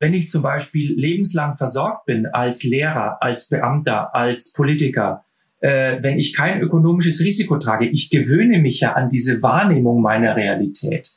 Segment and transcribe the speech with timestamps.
[0.00, 5.24] Wenn ich zum Beispiel lebenslang versorgt bin als Lehrer, als Beamter, als Politiker,
[5.60, 10.36] äh, wenn ich kein ökonomisches Risiko trage, ich gewöhne mich ja an diese Wahrnehmung meiner
[10.36, 11.10] Realität.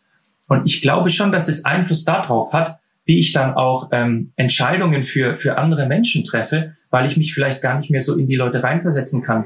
[0.48, 5.04] Und ich glaube schon, dass das Einfluss darauf hat, wie ich dann auch ähm, Entscheidungen
[5.04, 8.36] für, für andere Menschen treffe, weil ich mich vielleicht gar nicht mehr so in die
[8.36, 9.46] Leute reinversetzen kann.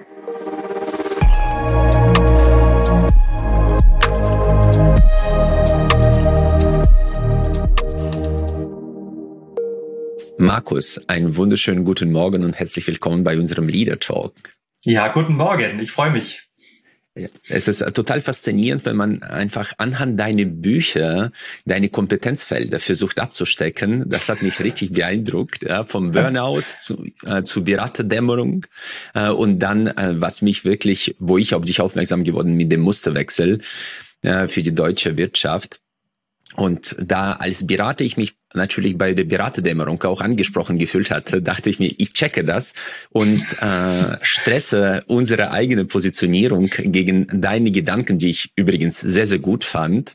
[10.45, 14.33] Markus, einen wunderschönen guten Morgen und herzlich willkommen bei unserem Leader Talk.
[14.83, 16.43] Ja, guten Morgen, ich freue mich.
[17.47, 21.31] Es ist total faszinierend, wenn man einfach anhand deiner Bücher
[21.65, 24.07] deine Kompetenzfelder versucht abzustecken.
[24.07, 28.67] Das hat mich richtig beeindruckt, ja, vom Burnout zu, äh, zu Beraterdämmerung
[29.15, 32.81] äh, und dann, äh, was mich wirklich, wo ich auf dich aufmerksam geworden mit dem
[32.81, 33.61] Musterwechsel
[34.21, 35.79] äh, für die deutsche Wirtschaft.
[36.55, 41.69] Und da als Berater ich mich natürlich bei der Beraterdämmerung auch angesprochen gefühlt hatte, dachte
[41.69, 42.73] ich mir, ich checke das
[43.09, 49.63] und äh, stresse unsere eigene Positionierung gegen deine Gedanken, die ich übrigens sehr, sehr gut
[49.63, 50.13] fand.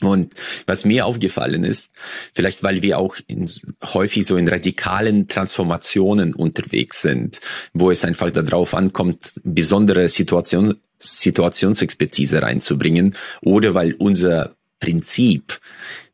[0.00, 0.34] Und
[0.66, 1.92] was mir aufgefallen ist,
[2.34, 3.48] vielleicht weil wir auch in,
[3.82, 7.40] häufig so in radikalen Transformationen unterwegs sind,
[7.72, 15.60] wo es einfach darauf ankommt, besondere Situation, Situationsexpertise reinzubringen oder weil unser Prinzip,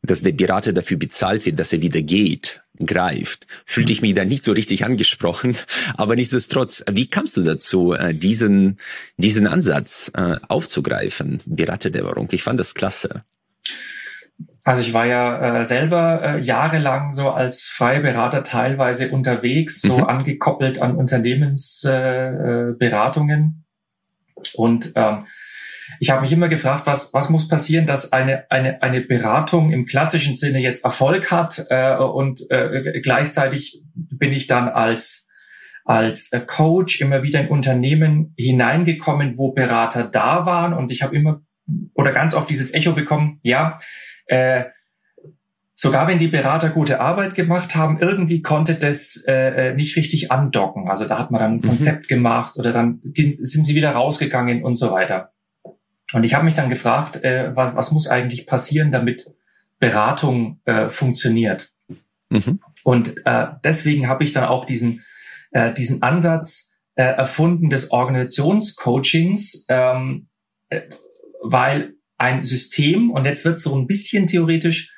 [0.01, 4.23] dass der Berater dafür bezahlt wird, dass er wieder geht, greift, fühlte ich mich da
[4.25, 5.55] nicht so richtig angesprochen.
[5.95, 8.77] Aber nichtsdestotrotz, wie kamst du dazu, äh, diesen,
[9.17, 12.27] diesen Ansatz äh, aufzugreifen, Beraterdämmerung?
[12.31, 13.23] Ich fand das klasse.
[14.63, 19.97] Also ich war ja äh, selber äh, jahrelang so als freie Berater teilweise unterwegs, so
[19.97, 20.03] mhm.
[20.05, 23.41] angekoppelt an Unternehmensberatungen.
[23.41, 23.53] Äh,
[24.53, 25.25] und ähm,
[26.01, 29.85] ich habe mich immer gefragt, was, was muss passieren, dass eine, eine, eine Beratung im
[29.85, 35.29] klassischen Sinne jetzt Erfolg hat äh, und äh, gleichzeitig bin ich dann als
[35.85, 41.15] als äh, Coach immer wieder in Unternehmen hineingekommen, wo Berater da waren und ich habe
[41.15, 41.43] immer
[41.93, 43.77] oder ganz oft dieses Echo bekommen, ja,
[44.25, 44.63] äh,
[45.75, 50.31] sogar wenn die Berater gute Arbeit gemacht haben, irgendwie konnte das äh, äh nicht richtig
[50.31, 50.89] andocken.
[50.89, 51.67] Also da hat man dann ein mhm.
[51.67, 52.15] Konzept mhm.
[52.15, 55.31] gemacht oder dann sind sie wieder rausgegangen und so weiter.
[56.13, 59.27] Und ich habe mich dann gefragt, äh, was, was muss eigentlich passieren, damit
[59.79, 61.71] Beratung äh, funktioniert.
[62.29, 62.59] Mhm.
[62.83, 65.03] Und äh, deswegen habe ich dann auch diesen,
[65.51, 70.27] äh, diesen Ansatz äh, erfunden des Organisationscoachings, ähm,
[70.69, 70.81] äh,
[71.43, 74.93] weil ein System, und jetzt wird so ein bisschen theoretisch,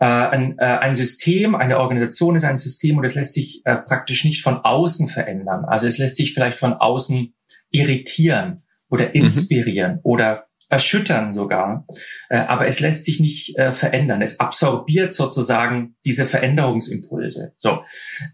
[0.00, 3.76] äh, ein, äh, ein System, eine Organisation ist ein System und es lässt sich äh,
[3.76, 5.64] praktisch nicht von außen verändern.
[5.64, 7.34] Also es lässt sich vielleicht von außen
[7.70, 9.14] irritieren oder mhm.
[9.14, 10.00] inspirieren mhm.
[10.02, 11.86] oder erschüttern sogar,
[12.28, 14.22] äh, aber es lässt sich nicht äh, verändern.
[14.22, 17.54] Es absorbiert sozusagen diese Veränderungsimpulse.
[17.56, 17.84] So.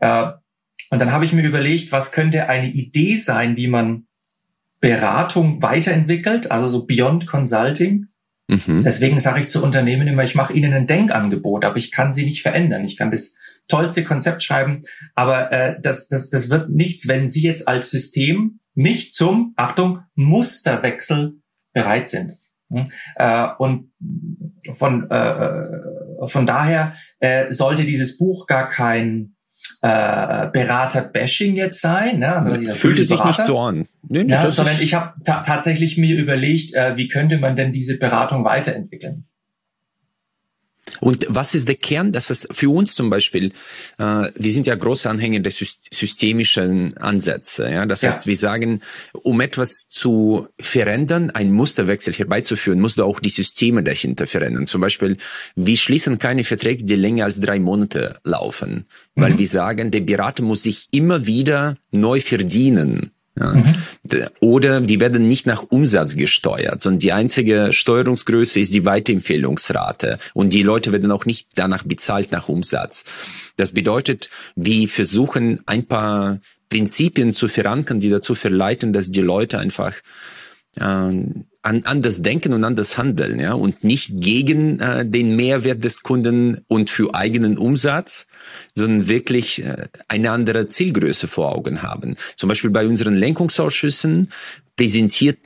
[0.01, 0.31] Äh,
[0.91, 4.07] und dann habe ich mir überlegt, was könnte eine Idee sein, wie man
[4.81, 8.09] Beratung weiterentwickelt, also so Beyond Consulting.
[8.49, 8.83] Mhm.
[8.83, 12.25] Deswegen sage ich zu Unternehmen immer, ich mache ihnen ein Denkangebot, aber ich kann sie
[12.25, 12.85] nicht verändern.
[12.85, 13.37] Ich kann das
[13.69, 14.83] tollste Konzept schreiben,
[15.15, 20.01] aber äh, das, das, das wird nichts, wenn Sie jetzt als System nicht zum, Achtung,
[20.15, 21.42] Musterwechsel
[21.73, 22.35] bereit sind.
[22.71, 22.85] Hm?
[23.17, 23.93] Äh, und
[24.73, 29.35] von, äh, von daher äh, sollte dieses Buch gar kein
[29.83, 32.21] äh, Berater-Bashing jetzt sein.
[32.21, 32.35] Ne?
[32.35, 33.87] Also Fühlte sich nicht so an.
[34.09, 37.73] Nee, nee, ja, sondern ich habe ta tatsächlich mir überlegt, äh, wie könnte man denn
[37.73, 39.27] diese Beratung weiterentwickeln.
[41.01, 42.13] Und was ist der Kern?
[42.13, 43.53] Das ist für uns zum Beispiel,
[43.99, 47.71] äh, wir sind ja große Anhänger der systemischen Ansätze.
[47.71, 47.87] Ja?
[47.87, 48.81] Das heißt, wir sagen,
[49.13, 54.67] um etwas zu verändern, einen Musterwechsel herbeizuführen, musst du auch die Systeme dahinter verändern.
[54.67, 55.17] Zum Beispiel,
[55.57, 59.39] wir schließen keine Verträge, die länger als drei Monate laufen, weil mhm.
[59.39, 63.13] wir sagen, der Berater muss sich immer wieder neu verdienen.
[63.43, 63.53] Ja.
[63.55, 63.75] Mhm.
[64.41, 70.19] Oder die werden nicht nach Umsatz gesteuert, sondern die einzige Steuerungsgröße ist die Weiterempfehlungsrate.
[70.35, 73.05] Und die Leute werden auch nicht danach bezahlt nach Umsatz.
[73.57, 79.59] Das bedeutet, wir versuchen ein paar Prinzipien zu verankern, die dazu verleiten, dass die Leute
[79.59, 79.95] einfach
[80.77, 86.03] äh, an, anders denken und anders handeln, ja, und nicht gegen äh, den Mehrwert des
[86.03, 88.27] Kunden und für eigenen Umsatz,
[88.75, 92.17] sondern wirklich äh, eine andere Zielgröße vor Augen haben.
[92.37, 94.31] Zum Beispiel bei unseren Lenkungsausschüssen
[94.77, 95.39] präsentiert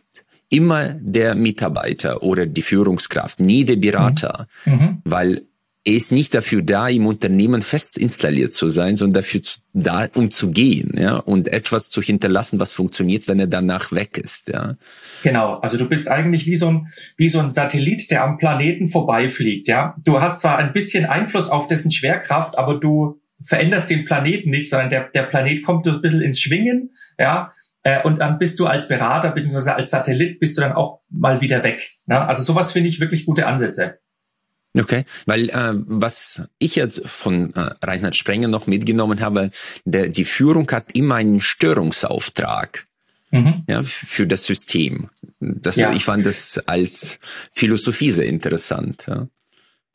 [0.49, 4.73] immer der Mitarbeiter oder die Führungskraft, nie der Berater, mhm.
[4.73, 5.03] mhm.
[5.05, 5.43] weil
[5.87, 10.09] er ist nicht dafür da, im Unternehmen fest installiert zu sein, sondern dafür zu, da,
[10.15, 14.49] um zu gehen, ja, und etwas zu hinterlassen, was funktioniert, wenn er danach weg ist,
[14.49, 14.75] ja.
[15.23, 15.61] Genau.
[15.61, 19.69] Also du bist eigentlich wie so ein, wie so ein Satellit, der am Planeten vorbeifliegt,
[19.69, 19.95] ja.
[20.03, 24.69] Du hast zwar ein bisschen Einfluss auf dessen Schwerkraft, aber du veränderst den Planeten nicht,
[24.69, 27.51] sondern der, der Planet kommt ein bisschen ins Schwingen, ja.
[27.85, 29.71] Äh, und dann bist du als Berater bzw.
[29.71, 31.89] als Satellit bist du dann auch mal wieder weg.
[32.07, 32.21] Ne?
[32.27, 34.01] Also sowas finde ich wirklich gute Ansätze.
[34.79, 39.51] Okay, weil äh, was ich jetzt von äh, Reinhard Sprenger noch mitgenommen habe,
[39.85, 42.87] der, die Führung hat immer einen Störungsauftrag
[43.31, 43.65] mhm.
[43.69, 45.09] ja, für das System.
[45.41, 45.93] Das, ja.
[45.93, 47.19] Ich fand das als
[47.53, 49.05] Philosophie sehr interessant.
[49.07, 49.29] Ja.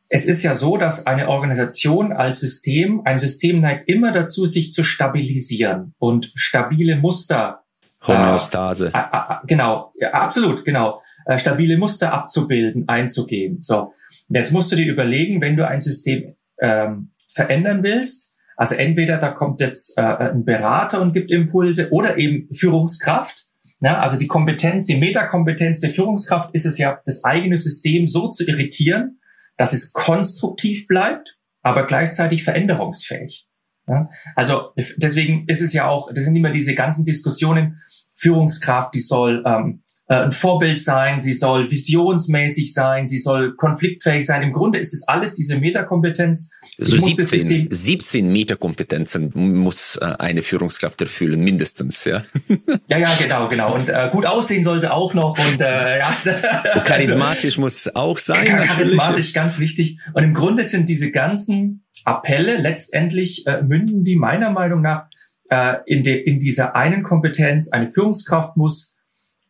[0.09, 4.73] Es ist ja so, dass eine Organisation als System, ein System neigt immer dazu, sich
[4.73, 7.61] zu stabilisieren und stabile Muster
[8.05, 8.91] Homöostase.
[8.93, 11.01] Äh, äh, genau, ja, absolut, genau.
[11.25, 13.61] Äh, stabile Muster abzubilden, einzugehen.
[13.61, 13.93] So.
[14.33, 19.31] Jetzt musst du dir überlegen, wenn du ein System ähm, verändern willst, also entweder da
[19.31, 23.45] kommt jetzt äh, ein Berater und gibt Impulse oder eben Führungskraft.
[23.79, 28.29] Ja, also die Kompetenz, die Metakompetenz der Führungskraft ist es ja, das eigene System so
[28.29, 29.19] zu irritieren,
[29.57, 33.47] dass es konstruktiv bleibt, aber gleichzeitig veränderungsfähig.
[33.87, 37.77] Ja, also deswegen ist es ja auch, das sind immer diese ganzen Diskussionen,
[38.15, 39.81] Führungskraft, die soll ähm,
[40.11, 44.41] äh, ein Vorbild sein, sie soll visionsmäßig sein, sie soll konfliktfähig sein.
[44.43, 46.51] Im Grunde ist es alles diese Metakompetenz.
[46.77, 52.23] So 17, 17 Metakompetenzen muss äh, eine Führungskraft erfüllen, mindestens, ja.
[52.87, 53.73] Ja, ja, genau, genau.
[53.73, 56.17] Und äh, gut aussehen soll sie auch noch und äh, ja.
[56.75, 58.45] Und charismatisch muss auch sein.
[58.45, 59.99] Charismatisch, ganz wichtig.
[60.13, 65.05] Und im Grunde sind diese ganzen Appelle letztendlich äh, münden die meiner Meinung nach
[65.49, 67.71] äh, in, de, in dieser einen Kompetenz.
[67.71, 68.91] Eine Führungskraft muss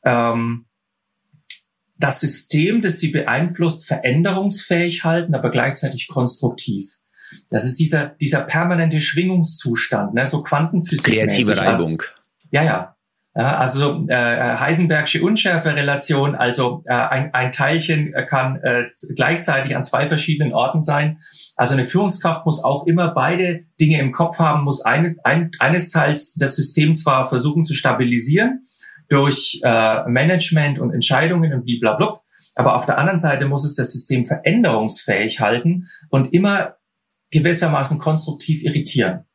[0.03, 0.65] ähm,
[1.97, 6.97] das System, das sie beeinflusst, veränderungsfähig halten, aber gleichzeitig konstruktiv.
[7.49, 11.13] Das ist dieser, dieser permanente Schwingungszustand, ne, so Quantenphysik.
[11.13, 12.01] Kreative Reibung.
[12.51, 12.95] Ja, ja.
[13.33, 20.51] Also äh, Heisenbergsche Unschärferelation, also äh, ein, ein Teilchen kann äh, gleichzeitig an zwei verschiedenen
[20.51, 21.17] Orten sein.
[21.55, 25.89] Also eine Führungskraft muss auch immer beide Dinge im Kopf haben, muss eine, ein, eines
[25.89, 28.65] Teils das System zwar versuchen zu stabilisieren,
[29.11, 32.19] durch äh, Management und Entscheidungen und blablabla.
[32.55, 36.75] Aber auf der anderen Seite muss es das System veränderungsfähig halten und immer
[37.31, 39.25] gewissermaßen konstruktiv irritieren.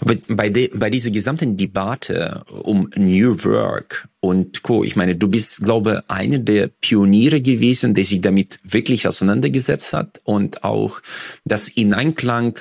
[0.00, 5.28] Aber bei, de, bei dieser gesamten Debatte um New Work und Co., ich meine, du
[5.28, 11.00] bist, glaube ich, eine der Pioniere gewesen, der sich damit wirklich auseinandergesetzt hat und auch
[11.44, 12.58] das in Einklang,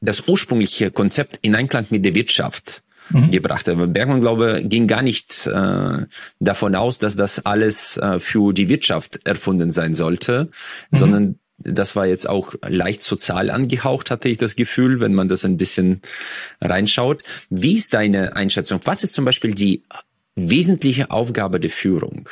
[0.00, 3.30] das ursprüngliche Konzept in Einklang mit der Wirtschaft mhm.
[3.30, 3.68] gebracht.
[3.68, 6.06] Aber Bergmann, glaube ging gar nicht äh,
[6.40, 10.50] davon aus, dass das alles äh, für die Wirtschaft erfunden sein sollte,
[10.90, 10.96] mhm.
[10.96, 15.44] sondern das war jetzt auch leicht sozial angehaucht, hatte ich das Gefühl, wenn man das
[15.44, 16.02] ein bisschen
[16.60, 17.22] reinschaut.
[17.48, 18.80] Wie ist deine Einschätzung?
[18.84, 19.82] Was ist zum Beispiel die
[20.34, 22.28] wesentliche Aufgabe der Führung?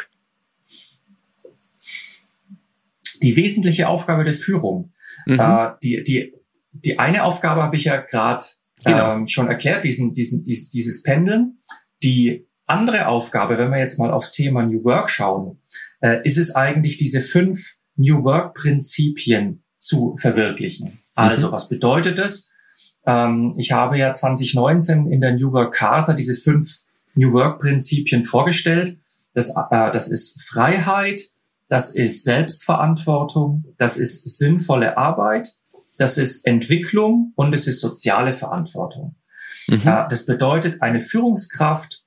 [3.22, 4.92] Die wesentliche Aufgabe der Führung.
[5.24, 5.40] Mhm.
[5.40, 6.34] Äh, die, die,
[6.72, 8.42] die eine Aufgabe habe ich ja gerade
[8.84, 9.14] genau.
[9.14, 11.58] ähm, schon erklärt, diesen, diesen, dies, dieses Pendeln.
[12.02, 15.60] Die andere Aufgabe, wenn wir jetzt mal aufs Thema New Work schauen,
[16.00, 20.98] äh, ist es eigentlich diese fünf New Work Prinzipien zu verwirklichen.
[21.14, 21.52] Also, mhm.
[21.52, 22.50] was bedeutet das?
[23.06, 26.84] Ähm, ich habe ja 2019 in der New Work Charta diese fünf
[27.14, 28.98] New Work Prinzipien vorgestellt.
[29.34, 31.20] Das, äh, das ist Freiheit,
[31.68, 35.48] das ist Selbstverantwortung, das ist sinnvolle Arbeit,
[35.96, 39.16] das ist Entwicklung und es ist soziale Verantwortung.
[39.68, 39.86] Mhm.
[39.86, 42.04] Äh, das bedeutet, eine Führungskraft,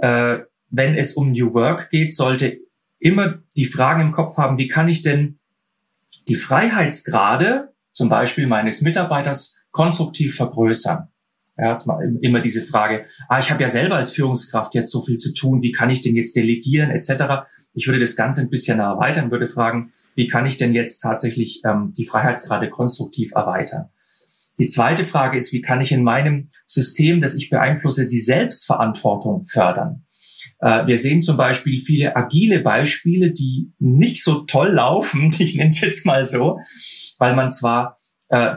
[0.00, 0.38] äh,
[0.70, 2.58] wenn es um New Work geht, sollte
[2.98, 5.38] immer die Fragen im Kopf haben, wie kann ich denn
[6.28, 11.08] die Freiheitsgrade, zum Beispiel meines Mitarbeiters, konstruktiv vergrößern?
[11.56, 11.76] Ja,
[12.22, 15.62] immer diese Frage, ah, ich habe ja selber als Führungskraft jetzt so viel zu tun,
[15.62, 17.46] wie kann ich denn jetzt delegieren etc.
[17.72, 21.62] Ich würde das Ganze ein bisschen erweitern, würde fragen, wie kann ich denn jetzt tatsächlich
[21.64, 23.90] ähm, die Freiheitsgrade konstruktiv erweitern?
[24.58, 29.44] Die zweite Frage ist, wie kann ich in meinem System, das ich beeinflusse, die Selbstverantwortung
[29.44, 30.04] fördern?
[30.58, 35.70] Äh, wir sehen zum Beispiel viele agile Beispiele, die nicht so toll laufen, ich nenne
[35.70, 36.58] es jetzt mal so,
[37.18, 37.96] weil man zwar
[38.28, 38.56] äh,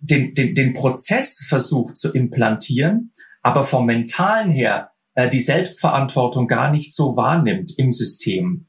[0.00, 6.70] den, den, den Prozess versucht zu implantieren, aber vom mentalen her äh, die Selbstverantwortung gar
[6.70, 8.66] nicht so wahrnimmt im System.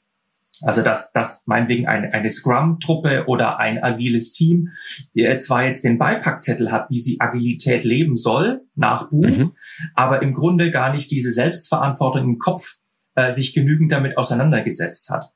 [0.62, 4.70] Also dass, dass meinetwegen eine, eine Scrum-Truppe oder ein agiles Team
[5.16, 9.52] der zwar jetzt den Beipackzettel hat, wie sie Agilität leben soll, nach Buch, mhm.
[9.94, 12.78] aber im Grunde gar nicht diese Selbstverantwortung im Kopf
[13.16, 15.34] äh, sich genügend damit auseinandergesetzt hat.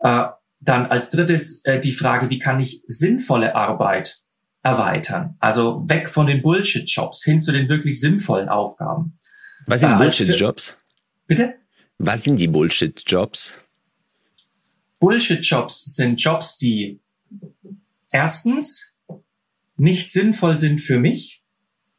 [0.00, 0.24] Äh,
[0.60, 4.18] dann als drittes äh, die Frage, wie kann ich sinnvolle Arbeit
[4.62, 5.36] erweitern?
[5.40, 9.18] Also weg von den Bullshit-Jobs hin zu den wirklich sinnvollen Aufgaben.
[9.66, 10.76] Was sind Bullshit-Jobs?
[11.26, 11.54] Bitte?
[11.98, 13.52] Was sind die Bullshit-Jobs?
[15.00, 17.00] Bullshit-Jobs sind Jobs, die
[18.10, 19.00] erstens
[19.76, 21.44] nicht sinnvoll sind für mich,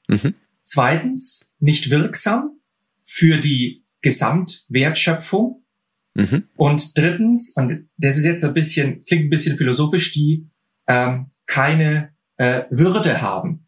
[0.07, 0.35] mhm.
[0.63, 2.59] zweitens nicht wirksam
[3.03, 5.63] für die Gesamtwertschöpfung
[6.13, 6.47] mhm.
[6.55, 10.49] und drittens, und das ist jetzt ein bisschen, klingt ein bisschen philosophisch, die
[10.87, 13.67] ähm, keine äh, Würde haben.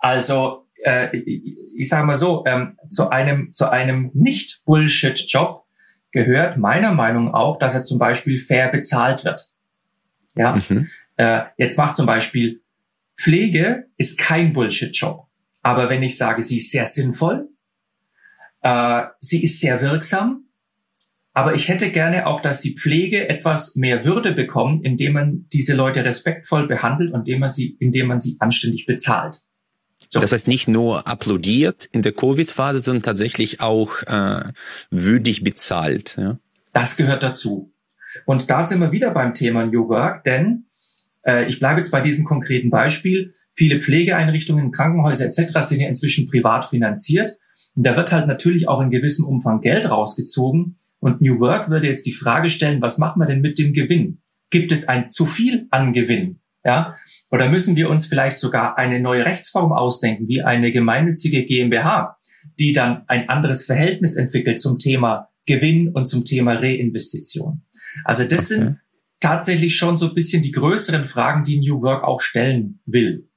[0.00, 5.64] Also äh, ich sage mal so, ähm, zu einem, zu einem Nicht-Bullshit-Job
[6.12, 9.42] gehört meiner Meinung nach auch, dass er zum Beispiel fair bezahlt wird.
[10.34, 10.88] Ja, mhm.
[11.16, 12.62] äh, jetzt macht zum Beispiel
[13.16, 15.26] Pflege ist kein Bullshit-Job.
[15.62, 17.48] Aber wenn ich sage, sie ist sehr sinnvoll,
[18.62, 20.44] äh, sie ist sehr wirksam,
[21.32, 25.74] aber ich hätte gerne auch, dass die Pflege etwas mehr Würde bekommt, indem man diese
[25.74, 29.42] Leute respektvoll behandelt und indem man sie, indem man sie anständig bezahlt.
[30.12, 30.18] So.
[30.18, 34.42] Das heißt nicht nur applaudiert in der Covid-Phase, sondern tatsächlich auch äh,
[34.90, 36.16] würdig bezahlt.
[36.18, 36.38] Ja?
[36.72, 37.72] Das gehört dazu.
[38.26, 40.66] Und da sind wir wieder beim Thema New Work, denn
[41.24, 43.30] äh, ich bleibe jetzt bei diesem konkreten Beispiel.
[43.52, 45.60] Viele Pflegeeinrichtungen, Krankenhäuser etc.
[45.60, 47.38] sind ja inzwischen privat finanziert.
[47.76, 50.74] Und da wird halt natürlich auch in gewissem Umfang Geld rausgezogen.
[50.98, 54.20] Und New Work würde jetzt die Frage stellen, was machen wir denn mit dem Gewinn?
[54.50, 56.40] Gibt es ein zu viel an Gewinn?
[56.64, 56.96] Ja,
[57.30, 62.18] oder müssen wir uns vielleicht sogar eine neue Rechtsform ausdenken, wie eine gemeinnützige GmbH,
[62.58, 67.62] die dann ein anderes Verhältnis entwickelt zum Thema Gewinn und zum Thema Reinvestition?
[68.04, 68.60] Also das okay.
[68.60, 68.80] sind
[69.20, 73.29] tatsächlich schon so ein bisschen die größeren Fragen, die New Work auch stellen will.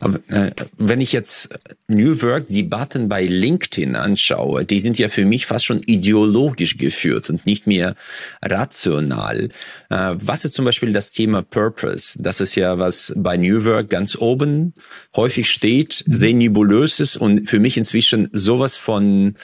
[0.00, 1.48] Aber äh, wenn ich jetzt
[1.88, 7.30] New Work Debatten bei LinkedIn anschaue, die sind ja für mich fast schon ideologisch geführt
[7.30, 7.94] und nicht mehr
[8.42, 9.50] rational.
[9.90, 12.18] Äh, was ist zum Beispiel das Thema Purpose?
[12.20, 14.74] Das ist ja was bei New Work ganz oben
[15.16, 16.14] häufig steht, mhm.
[16.14, 19.34] sehr nebulös ist und für mich inzwischen sowas von,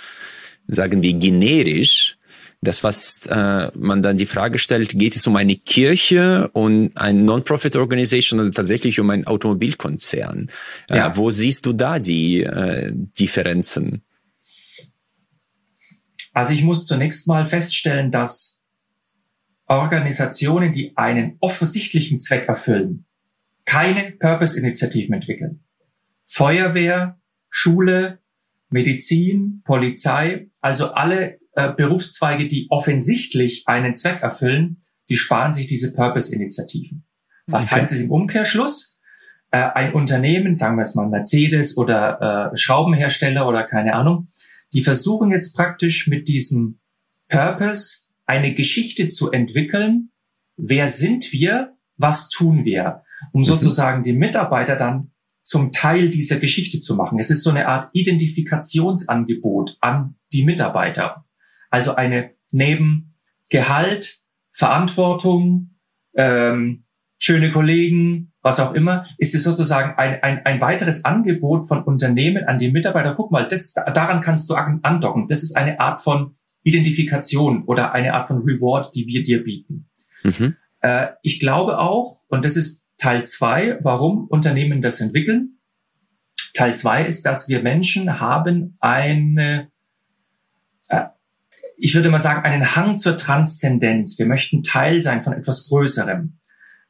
[0.66, 2.17] sagen wir, generisch
[2.60, 7.24] das, was äh, man dann die Frage stellt, geht es um eine Kirche und ein
[7.24, 10.50] Non-Profit-Organisation oder tatsächlich um einen Automobilkonzern?
[10.88, 11.08] Äh, ja.
[11.08, 14.02] Äh, wo siehst du da die äh, Differenzen?
[16.32, 18.64] Also ich muss zunächst mal feststellen, dass
[19.66, 23.04] Organisationen, die einen offensichtlichen Zweck erfüllen,
[23.64, 25.64] keine Purpose-Initiativen entwickeln.
[26.24, 28.18] Feuerwehr, Schule,
[28.70, 35.92] Medizin, Polizei, also alle äh, Berufszweige, die offensichtlich einen Zweck erfüllen, die sparen sich diese
[35.92, 37.04] Purpose-Initiativen.
[37.46, 37.76] Was okay.
[37.76, 38.98] heißt es im Umkehrschluss?
[39.50, 44.28] Äh, ein Unternehmen, sagen wir es mal Mercedes oder äh, Schraubenhersteller oder keine Ahnung,
[44.74, 46.78] die versuchen jetzt praktisch mit diesem
[47.28, 50.10] Purpose eine Geschichte zu entwickeln.
[50.56, 51.74] Wer sind wir?
[51.96, 53.02] Was tun wir?
[53.32, 53.46] Um mhm.
[53.46, 55.10] sozusagen die Mitarbeiter dann
[55.48, 57.18] zum Teil dieser Geschichte zu machen.
[57.18, 61.22] Es ist so eine Art Identifikationsangebot an die Mitarbeiter.
[61.70, 63.14] Also eine neben
[63.48, 64.18] Gehalt,
[64.50, 65.78] Verantwortung,
[66.14, 66.84] ähm,
[67.16, 72.44] schöne Kollegen, was auch immer, ist es sozusagen ein, ein, ein weiteres Angebot von Unternehmen
[72.44, 73.14] an die Mitarbeiter.
[73.14, 75.28] Guck mal, das, daran kannst du andocken.
[75.28, 79.88] Das ist eine Art von Identifikation oder eine Art von Reward, die wir dir bieten.
[80.24, 80.56] Mhm.
[80.82, 85.58] Äh, ich glaube auch, und das ist Teil zwei, warum Unternehmen das entwickeln.
[86.54, 89.70] Teil zwei ist, dass wir Menschen haben eine
[90.88, 91.04] äh,
[91.78, 94.18] ich würde mal sagen, einen Hang zur Transzendenz.
[94.18, 96.38] Wir möchten Teil sein von etwas Größerem.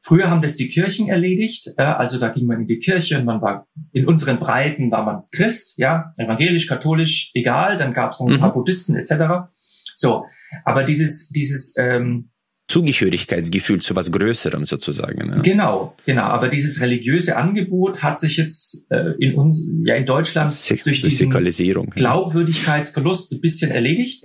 [0.00, 3.24] Früher haben das die Kirchen erledigt, äh, also da ging man in die Kirche und
[3.24, 7.76] man war in unseren Breiten war man Christ, ja, evangelisch, katholisch, egal.
[7.76, 8.54] Dann gab es noch ein paar mhm.
[8.54, 9.50] Buddhisten etc.
[9.96, 10.24] So,
[10.64, 12.30] aber dieses dieses ähm,
[12.68, 15.32] Zugehörigkeitsgefühl zu was Größerem sozusagen.
[15.32, 15.40] Ja.
[15.40, 16.24] Genau, genau.
[16.24, 21.00] Aber dieses religiöse Angebot hat sich jetzt äh, in uns, ja in Deutschland Sek durch
[21.00, 24.24] diesen Glaubwürdigkeitsverlust ein bisschen erledigt.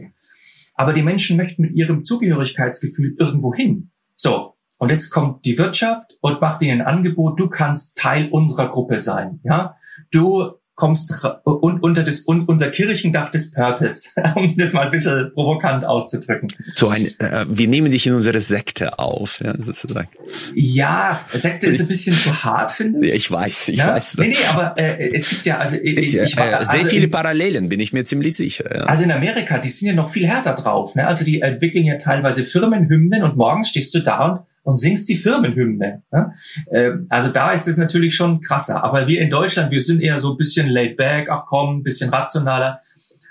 [0.76, 3.92] Aber die Menschen möchten mit ihrem Zugehörigkeitsgefühl irgendwo hin.
[4.16, 4.58] So.
[4.80, 9.00] Und jetzt kommt die Wirtschaft und macht ihnen ein Angebot, du kannst Teil unserer Gruppe
[9.00, 9.76] sein, ja.
[10.12, 11.14] Du kommst
[11.44, 16.52] unter das unser Kirchendach des Purpose, um das mal ein bisschen provokant auszudrücken.
[16.76, 20.10] So ein, äh, wir nehmen dich in unsere Sekte auf, ja, sozusagen.
[20.56, 23.10] Ja, Sekte ist ein bisschen zu hart, finde ich.
[23.10, 23.94] Ja, ich weiß, ich ja?
[23.94, 24.18] weiß.
[24.18, 27.12] Nee, nee, aber äh, es gibt ja also ich, ich, war, also sehr viele in,
[27.12, 28.66] Parallelen, bin ich mir ziemlich sicher.
[28.74, 28.86] Ja.
[28.86, 30.96] Also in Amerika, die sind ja noch viel härter drauf.
[30.96, 31.06] Ne?
[31.06, 35.16] Also die entwickeln ja teilweise Firmenhymnen und morgens stehst du da und und singst die
[35.16, 36.04] Firmenhymne.
[36.12, 36.32] Ja?
[36.72, 38.84] Ähm, also da ist es natürlich schon krasser.
[38.84, 41.84] Aber wir in Deutschland, wir sind eher so ein bisschen laid back, ach komm, ein
[41.84, 42.80] bisschen rationaler.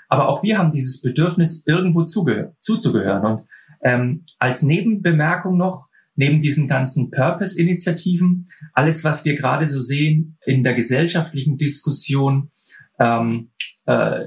[0.09, 3.25] Aber auch wir haben dieses Bedürfnis, irgendwo zuzugehören.
[3.25, 3.43] Und
[3.85, 10.63] Ähm, als Nebenbemerkung noch, neben diesen ganzen Purpose-Initiativen, alles, was wir gerade so sehen in
[10.63, 12.51] der gesellschaftlichen Diskussion,
[12.99, 13.49] ähm,
[13.85, 14.21] äh,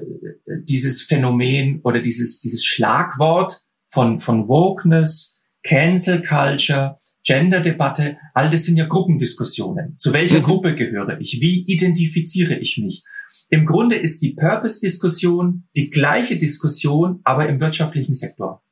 [0.64, 5.35] dieses Phänomen oder dieses, dieses Schlagwort von, von Wokeness,
[5.66, 9.98] Cancel Culture, Gender-Debatte, all das sind ja Gruppendiskussionen.
[9.98, 10.44] Zu welcher mhm.
[10.44, 11.40] Gruppe gehöre ich?
[11.40, 13.02] Wie identifiziere ich mich?
[13.48, 18.62] Im Grunde ist die Purpose-Diskussion die gleiche Diskussion, aber im wirtschaftlichen Sektor.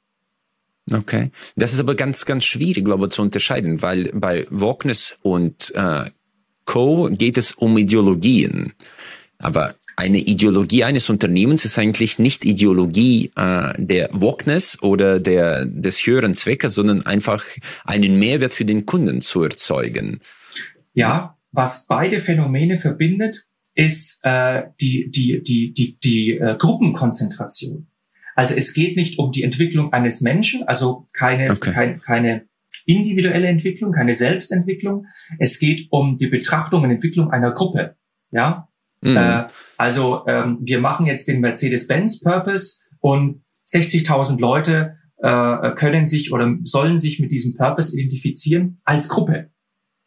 [0.91, 1.31] Okay.
[1.57, 6.11] Das ist aber ganz, ganz schwierig, glaube ich, zu unterscheiden, weil bei Wokeness und äh,
[6.65, 7.09] Co.
[7.11, 8.73] geht es um Ideologien.
[9.45, 16.07] Aber eine Ideologie eines Unternehmens ist eigentlich nicht Ideologie äh, der Wokeness oder der, des
[16.07, 17.45] höheren Zweckes, sondern einfach
[17.85, 20.21] einen Mehrwert für den Kunden zu erzeugen.
[20.95, 27.89] Ja, was beide Phänomene verbindet, ist äh, die, die, die, die, die äh, Gruppenkonzentration.
[28.35, 31.73] Also es geht nicht um die Entwicklung eines Menschen, also keine, okay.
[31.73, 32.47] kein, keine
[32.87, 35.07] individuelle Entwicklung, keine Selbstentwicklung.
[35.39, 37.97] Es geht um die Betrachtung und Entwicklung einer Gruppe.
[38.31, 38.69] Ja,
[39.05, 39.17] mhm.
[39.17, 39.45] äh,
[39.77, 46.99] also ähm, wir machen jetzt den Mercedes-Benz-Purpose und 60.000 Leute äh, können sich oder sollen
[46.99, 49.51] sich mit diesem Purpose identifizieren als Gruppe.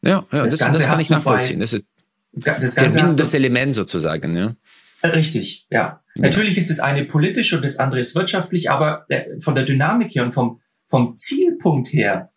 [0.04, 1.60] Ja, ja das, das, das kann ich nachvollziehen.
[1.60, 1.86] Bei, das ist
[2.34, 4.56] das Ganze das Element sozusagen, ja.
[5.04, 6.02] Richtig, ja.
[6.16, 6.22] ja.
[6.22, 10.14] Natürlich ist das eine politisch und das andere ist wirtschaftlich, aber äh, von der Dynamik
[10.14, 12.32] her und vom, vom Zielpunkt her,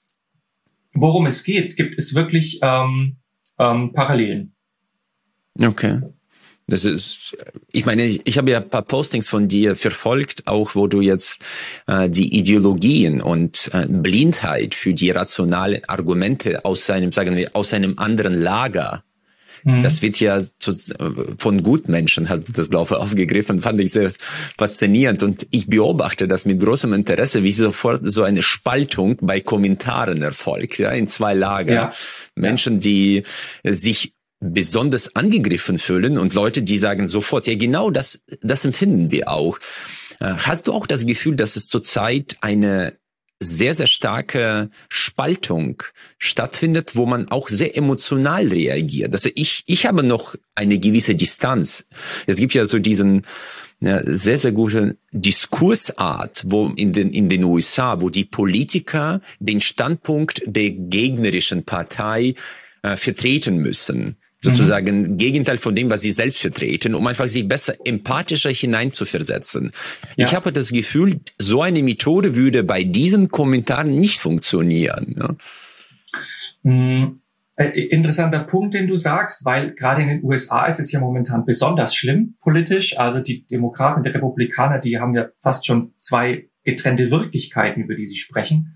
[0.92, 3.16] worum es geht, gibt es wirklich ähm,
[3.58, 4.52] ähm, Parallelen.
[5.58, 6.00] Okay.
[6.70, 7.36] Das ist,
[7.70, 11.00] ich meine, ich, ich habe ja ein paar Postings von dir verfolgt, auch wo du
[11.00, 11.40] jetzt
[11.86, 17.74] äh, die Ideologien und äh, Blindheit für die rationalen Argumente aus seinem, sagen wir, aus
[17.74, 19.02] einem anderen Lager
[19.64, 19.82] Mhm.
[19.82, 20.74] Das wird ja zu,
[21.38, 24.10] von Gutmenschen, hat das glaube ich aufgegriffen, fand ich sehr
[24.58, 25.22] faszinierend.
[25.22, 30.78] Und ich beobachte das mit großem Interesse, wie sofort so eine Spaltung bei Kommentaren erfolgt,
[30.78, 31.72] ja, in zwei Lager.
[31.72, 31.92] Ja.
[32.34, 33.24] Menschen, die
[33.64, 39.28] sich besonders angegriffen fühlen und Leute, die sagen sofort, ja genau das, das empfinden wir
[39.28, 39.58] auch.
[40.18, 42.98] Äh, hast du auch das Gefühl, dass es zurzeit eine
[43.38, 45.82] sehr, sehr starke Spaltung
[46.18, 49.12] stattfindet, wo man auch sehr emotional reagiert.
[49.12, 51.86] Also ich, ich habe noch eine gewisse Distanz.
[52.26, 53.24] Es gibt ja so diesen
[53.80, 59.62] ja, sehr, sehr gute Diskursart, wo in den, in den USA, wo die Politiker den
[59.62, 62.34] Standpunkt der gegnerischen Partei
[62.82, 65.18] äh, vertreten müssen sozusagen mhm.
[65.18, 69.72] Gegenteil von dem, was sie selbst vertreten, um einfach sich besser empathischer hineinzuversetzen.
[70.16, 70.26] Ja.
[70.26, 75.14] Ich habe das Gefühl, so eine Methode würde bei diesen Kommentaren nicht funktionieren.
[75.16, 75.34] Ja.
[76.62, 77.18] Mhm.
[77.58, 81.94] Interessanter Punkt, den du sagst, weil gerade in den USA ist es ja momentan besonders
[81.94, 82.98] schlimm politisch.
[82.98, 87.96] Also die Demokraten und die Republikaner, die haben ja fast schon zwei getrennte Wirklichkeiten, über
[87.96, 88.72] die sie sprechen.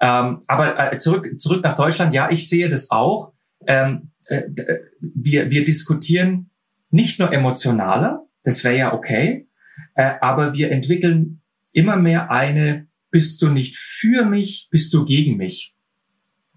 [0.00, 3.34] Ähm, aber äh, zurück, zurück nach Deutschland, ja, ich sehe das auch.
[3.66, 6.50] Ähm, äh, äh, wir, wir diskutieren
[6.90, 9.48] nicht nur emotionaler, das wäre ja okay,
[9.94, 15.36] äh, aber wir entwickeln immer mehr eine, bist du nicht für mich, bist du gegen
[15.36, 15.76] mich.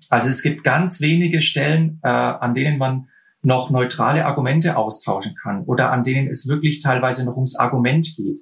[0.10, 3.08] Also es gibt ganz wenige Stellen, äh, an denen man
[3.42, 8.40] noch neutrale Argumente austauschen kann oder an denen es wirklich teilweise noch ums Argument geht.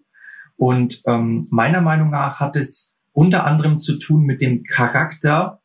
[0.57, 5.61] Und ähm, meiner Meinung nach hat es unter anderem zu tun mit dem Charakter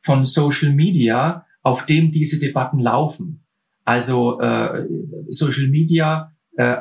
[0.00, 3.44] von Social Media, auf dem diese Debatten laufen.
[3.84, 4.86] Also äh,
[5.28, 6.76] Social Media äh,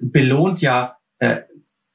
[0.00, 1.42] belohnt ja äh,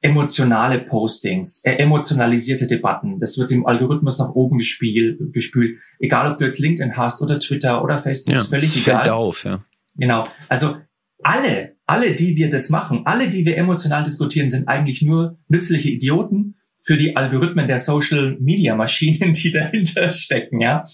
[0.00, 3.18] emotionale Postings, äh, emotionalisierte Debatten.
[3.18, 5.76] Das wird im Algorithmus nach oben gespielt, gespült.
[5.98, 9.02] Egal, ob du jetzt LinkedIn hast oder Twitter oder Facebook, ja, ist völlig egal.
[9.02, 9.58] Fällt auf, ja.
[9.96, 10.24] Genau.
[10.48, 10.76] Also
[11.22, 15.88] alle, alle, die wir das machen, alle, die wir emotional diskutieren, sind eigentlich nur nützliche
[15.90, 16.54] Idioten,
[16.88, 20.84] für die Algorithmen der Social Media Maschinen, die dahinter stecken, ja.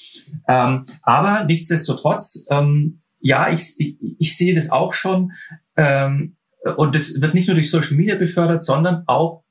[0.49, 3.77] Ähm, aber nichtsdestotrotz, ähm, ja, ich,
[4.19, 5.31] ich, sehe das auch schon.
[5.77, 6.35] Ähm,
[6.77, 9.45] und das wird nicht nur durch Social Media befördert, sondern auch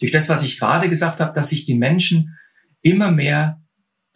[0.00, 2.36] durch das, was ich gerade gesagt habe, dass sich die Menschen
[2.82, 3.62] immer mehr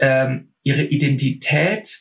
[0.01, 1.97] ähm, ihre Identität,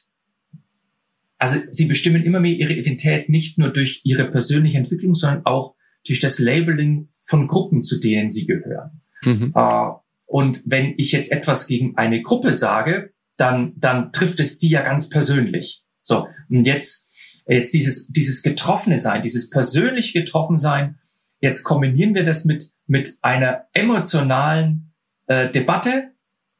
[1.37, 5.75] also sie bestimmen immer mehr ihre Identität nicht nur durch ihre persönliche Entwicklung, sondern auch
[6.07, 9.01] durch das Labeling von Gruppen, zu denen sie gehören.
[9.23, 9.53] Mhm.
[9.55, 9.89] Äh,
[10.27, 14.81] und wenn ich jetzt etwas gegen eine Gruppe sage, dann, dann trifft es die ja
[14.81, 15.83] ganz persönlich.
[16.01, 17.11] So, und jetzt,
[17.47, 20.95] jetzt dieses, dieses getroffene Sein, dieses persönliche getroffen Sein,
[21.41, 24.93] jetzt kombinieren wir das mit, mit einer emotionalen
[25.27, 26.11] äh, Debatte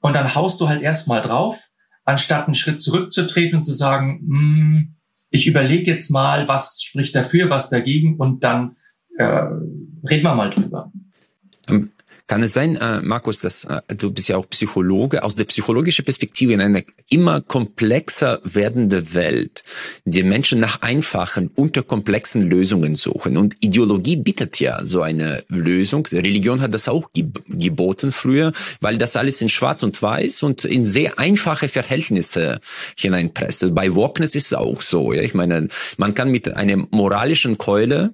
[0.02, 1.60] und dann haust du halt erstmal drauf,
[2.04, 4.96] anstatt einen Schritt zurückzutreten und zu sagen, hm,
[5.30, 8.72] ich überlege jetzt mal, was spricht dafür, was dagegen und dann
[9.18, 10.92] äh, reden wir mal drüber.
[12.32, 16.06] Kann es sein, äh, Markus, dass äh, du bist ja auch Psychologe, aus der psychologischen
[16.06, 19.64] Perspektive in einer immer komplexer werdende Welt,
[20.06, 23.36] die Menschen nach einfachen, unterkomplexen Lösungen suchen.
[23.36, 26.06] Und Ideologie bietet ja so eine Lösung.
[26.06, 30.86] Religion hat das auch geboten früher, weil das alles in Schwarz und Weiß und in
[30.86, 32.62] sehr einfache Verhältnisse
[32.96, 33.76] hineinpresst.
[33.76, 35.12] Bei Wokeness ist es auch so.
[35.12, 35.22] Ja?
[35.22, 35.68] Ich meine,
[35.98, 38.14] man kann mit einer moralischen Keule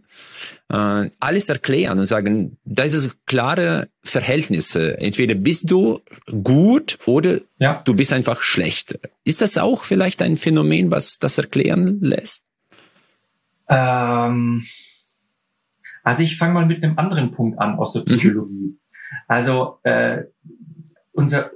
[0.70, 4.98] äh, alles erklären und sagen, das ist klare Verhältnisse.
[5.00, 6.02] Entweder bist du
[6.44, 7.82] gut oder ja.
[7.86, 9.00] du bist einfach schlecht.
[9.24, 12.44] Ist das auch vielleicht ein Phänomen, was das erklären lässt?
[13.70, 14.64] Ähm,
[16.04, 18.76] also ich fange mal mit einem anderen Punkt an aus der Psychologie.
[18.76, 18.78] Mhm.
[19.28, 20.24] Also äh,
[21.14, 21.52] unser,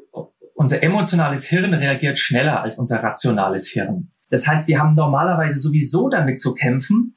[0.56, 4.12] unser emotionales Hirn reagiert schneller als unser rationales Hirn.
[4.30, 7.16] Das heißt, wir haben normalerweise sowieso damit zu kämpfen,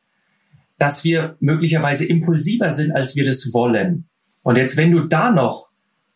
[0.78, 4.08] dass wir möglicherweise impulsiver sind, als wir das wollen.
[4.42, 5.68] Und jetzt, wenn du da noch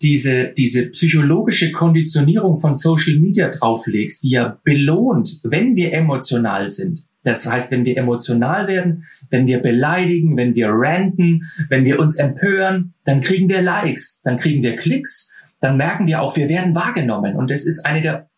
[0.02, 7.04] diese, diese psychologische Konditionierung von Social Media drauflegst, die ja belohnt, wenn wir emotional sind.
[7.24, 12.16] Das heißt, wenn wir emotional werden, wenn wir beleidigen, wenn wir ranten, wenn wir uns
[12.16, 16.76] empören, dann kriegen wir Likes, dann kriegen wir Klicks, dann merken wir auch, wir werden
[16.76, 17.36] wahrgenommen.
[17.36, 18.30] Und das ist eine der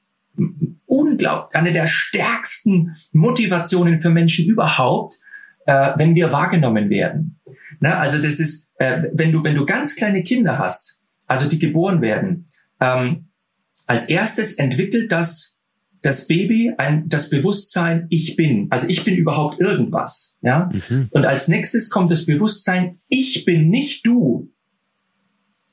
[0.87, 5.15] unglaublich, eine der stärksten Motivationen für Menschen überhaupt,
[5.67, 7.41] äh, wenn wir wahrgenommen werden.
[7.81, 11.59] Na, also das ist, äh, wenn du wenn du ganz kleine Kinder hast, also die
[11.59, 12.49] geboren werden,
[12.81, 13.29] ähm,
[13.87, 15.67] als erstes entwickelt das
[16.03, 20.71] das Baby ein das Bewusstsein ich bin, also ich bin überhaupt irgendwas, ja.
[20.73, 21.09] Mhm.
[21.13, 24.53] Und als nächstes kommt das Bewusstsein ich bin nicht du.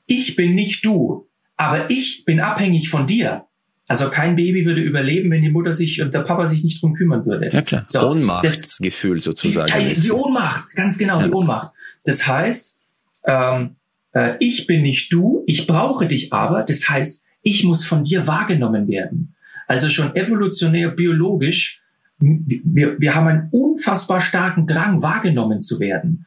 [0.06, 3.47] Ich bin nicht du, aber ich bin abhängig von dir.
[3.88, 6.92] Also kein Baby würde überleben, wenn die Mutter sich und der Papa sich nicht drum
[6.92, 7.50] kümmern würde.
[7.50, 7.84] Ja klar.
[7.86, 9.72] So, Ohnmachtsgefühl sozusagen.
[9.72, 11.26] Die, die, Ohnmacht, ganz genau, ja.
[11.26, 11.72] die Ohnmacht.
[12.04, 12.80] Das heißt,
[13.24, 13.76] ähm,
[14.12, 16.62] äh, ich bin nicht du, ich brauche dich aber.
[16.62, 19.34] Das heißt, ich muss von dir wahrgenommen werden.
[19.66, 21.82] Also schon evolutionär, biologisch,
[22.18, 26.26] wir, wir haben einen unfassbar starken Drang, wahrgenommen zu werden.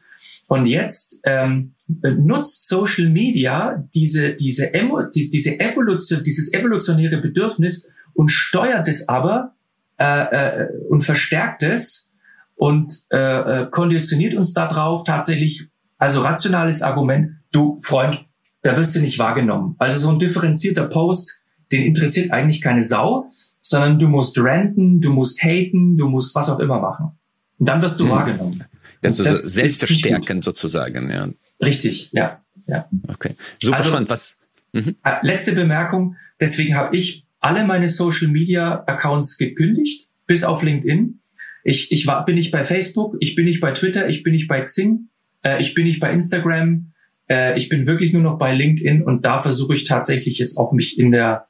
[0.52, 8.28] Und jetzt ähm, nutzt Social Media diese, diese, Emo, diese, Evolution, dieses evolutionäre Bedürfnis und
[8.28, 9.54] steuert es aber
[9.98, 12.18] äh, äh, und verstärkt es
[12.54, 18.22] und äh, äh, konditioniert uns darauf tatsächlich, also rationales Argument, du Freund,
[18.60, 19.74] da wirst du nicht wahrgenommen.
[19.78, 23.24] Also so ein differenzierter Post, den interessiert eigentlich keine Sau,
[23.62, 27.18] sondern du musst ranten, du musst haten, du musst was auch immer machen.
[27.58, 28.10] Und dann wirst du mhm.
[28.10, 28.62] wahrgenommen.
[29.02, 31.28] Das ist das selbstverstärkend sozusagen, ja.
[31.60, 32.86] Richtig, ja, ja.
[33.08, 34.08] Okay, super also, spannend.
[34.08, 34.40] Was?
[34.72, 34.96] Mhm.
[35.04, 36.16] Äh, letzte Bemerkung.
[36.40, 41.20] Deswegen habe ich alle meine Social Media Accounts gekündigt, bis auf LinkedIn.
[41.64, 44.48] Ich, ich war, bin nicht bei Facebook, ich bin nicht bei Twitter, ich bin nicht
[44.48, 45.08] bei Xing,
[45.44, 46.92] äh, ich bin nicht bei Instagram.
[47.28, 50.72] Äh, ich bin wirklich nur noch bei LinkedIn und da versuche ich tatsächlich jetzt auch
[50.72, 51.46] mich in der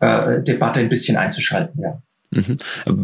[0.00, 1.82] äh, Debatte ein bisschen einzuschalten.
[1.82, 2.02] Ja.
[2.34, 2.56] Mhm.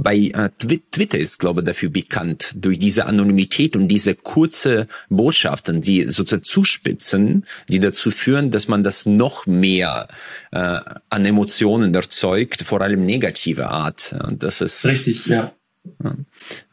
[0.02, 5.80] Bei äh, Twitter ist, glaube ich, dafür bekannt, durch diese Anonymität und diese kurze Botschaften,
[5.80, 10.08] die sozusagen zuspitzen, die dazu führen, dass man das noch mehr
[10.52, 14.14] äh, an Emotionen erzeugt, vor allem negative Art.
[14.26, 15.52] Und das ist richtig, ja.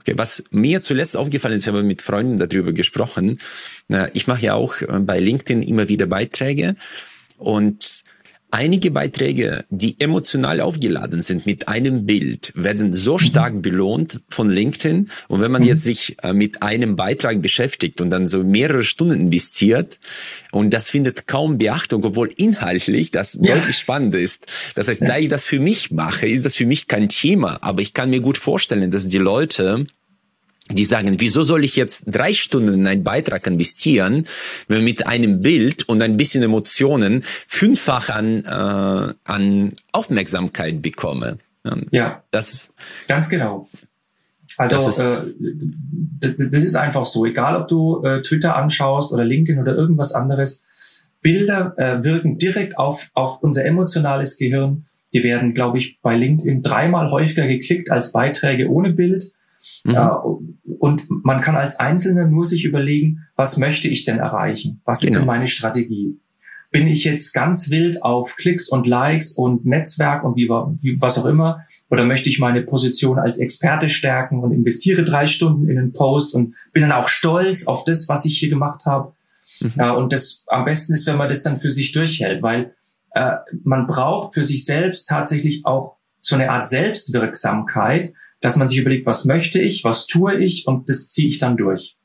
[0.02, 3.40] Okay, was mir zuletzt aufgefallen ist, ich habe mit Freunden darüber gesprochen.
[4.14, 6.76] Ich mache ja auch äh, bei LinkedIn immer wieder Beiträge
[7.38, 8.04] und
[8.50, 15.10] Einige Beiträge, die emotional aufgeladen sind mit einem Bild, werden so stark belohnt von LinkedIn.
[15.28, 19.20] Und wenn man jetzt sich äh, mit einem Beitrag beschäftigt und dann so mehrere Stunden
[19.20, 19.98] investiert,
[20.52, 23.56] und das findet kaum Beachtung, obwohl inhaltlich das ja.
[23.56, 24.46] deutlich spannend ist.
[24.76, 27.60] Das heißt, da ich das für mich mache, ist das für mich kein Thema.
[27.62, 29.88] Aber ich kann mir gut vorstellen, dass die Leute
[30.72, 34.28] die sagen, wieso soll ich jetzt drei Stunden in einen Beitrag investieren,
[34.68, 41.38] wenn mit einem Bild und ein bisschen Emotionen fünffach an, äh, an Aufmerksamkeit bekomme.
[41.92, 42.70] Ja, das
[43.08, 43.70] ganz genau.
[44.58, 49.24] Also das ist, äh, das ist einfach so, egal ob du äh, Twitter anschaust oder
[49.24, 54.84] LinkedIn oder irgendwas anderes, Bilder äh, wirken direkt auf, auf unser emotionales Gehirn.
[55.14, 59.26] Die werden, glaube ich, bei LinkedIn dreimal häufiger geklickt als Beiträge ohne Bild.
[59.88, 59.94] Mhm.
[59.94, 60.22] Ja,
[60.80, 64.82] und man kann als Einzelner nur sich überlegen, was möchte ich denn erreichen?
[64.84, 65.08] Was genau.
[65.08, 65.34] ist denn genau.
[65.34, 66.20] meine Strategie?
[66.72, 71.18] Bin ich jetzt ganz wild auf Klicks und Likes und Netzwerk und wie, wie was
[71.18, 71.62] auch immer?
[71.90, 76.36] Oder möchte ich meine Position als Experte stärken und investiere drei Stunden in einen Post
[76.36, 79.14] und bin dann auch stolz auf das, was ich hier gemacht habe?
[79.62, 79.72] Mhm.
[79.78, 82.74] Ja, und das am besten ist, wenn man das dann für sich durchhält, weil
[83.12, 88.78] äh, man braucht für sich selbst tatsächlich auch so eine Art Selbstwirksamkeit, dass man sich
[88.78, 91.98] überlegt, was möchte ich, was tue ich und das ziehe ich dann durch.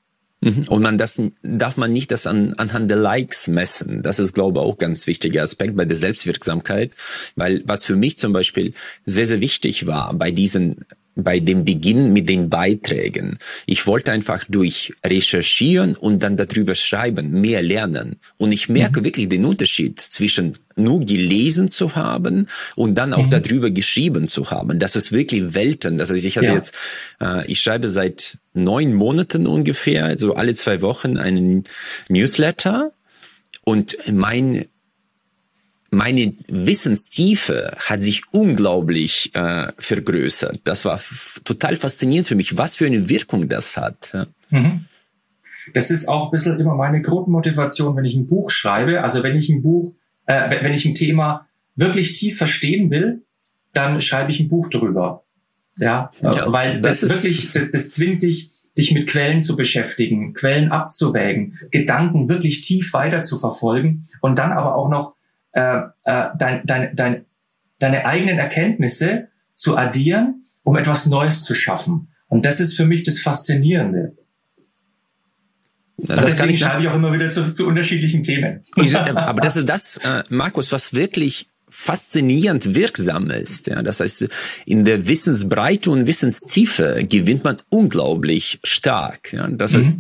[0.43, 0.65] Mhm.
[0.69, 4.03] Und man das darf man nicht das an, anhand der Likes messen.
[4.03, 6.91] Das ist, glaube ich, auch ganz wichtiger Aspekt bei der Selbstwirksamkeit,
[7.37, 8.75] weil was für mich zum Beispiel
[9.07, 13.39] sehr, sehr wichtig war bei diesen bei dem Beginn mit den Beiträgen.
[13.67, 18.17] Ich wollte einfach durch Recherchieren und dann darüber schreiben, mehr lernen.
[18.39, 19.05] Und ich merke mhm.
[19.05, 23.31] wirklich den Unterschied zwischen nur gelesen zu haben und dann auch mhm.
[23.31, 24.79] darüber geschrieben zu haben.
[24.79, 25.99] Das ist wirklich Welten.
[25.99, 26.55] Das heißt, ich hatte ja.
[26.55, 26.75] jetzt,
[27.21, 31.65] äh, ich schreibe seit neun Monaten ungefähr, so alle zwei Wochen einen
[32.09, 32.93] Newsletter.
[33.65, 34.65] Und mein
[35.93, 40.61] meine Wissenstiefe hat sich unglaublich äh, vergrößert.
[40.65, 40.99] Das war
[41.45, 43.97] total faszinierend für mich, was für eine Wirkung das hat.
[44.15, 44.27] Ja.
[44.49, 44.87] Mhm.
[45.75, 49.03] Das ist auch ein bisschen immer meine Grundmotivation, wenn ich ein Buch schreibe.
[49.03, 49.93] Also wenn ich ein Buch,
[50.27, 53.23] äh, wenn ich ein Thema wirklich tief verstehen will,
[53.75, 55.23] dann schreibe ich ein Buch drüber.
[55.77, 60.33] Ja, ja weil das, das wirklich, das, das zwingt dich, dich mit Quellen zu beschäftigen,
[60.33, 65.17] Quellen abzuwägen, Gedanken wirklich tief weiter zu verfolgen und dann aber auch noch
[65.53, 67.25] äh, äh, dein, dein, dein,
[67.79, 72.09] deine eigenen Erkenntnisse zu addieren, um etwas Neues zu schaffen.
[72.29, 74.17] Und das ist für mich das Faszinierende.
[75.99, 78.61] Das deswegen schreibe ich auch immer wieder zu, zu unterschiedlichen Themen.
[79.17, 83.67] Aber das ist das, äh, Markus, was wirklich faszinierend wirksam ist.
[83.67, 84.27] Ja, das heißt,
[84.67, 89.33] in der Wissensbreite und Wissenstiefe gewinnt man unglaublich stark.
[89.33, 89.79] Ja, das mhm.
[89.79, 89.97] heißt,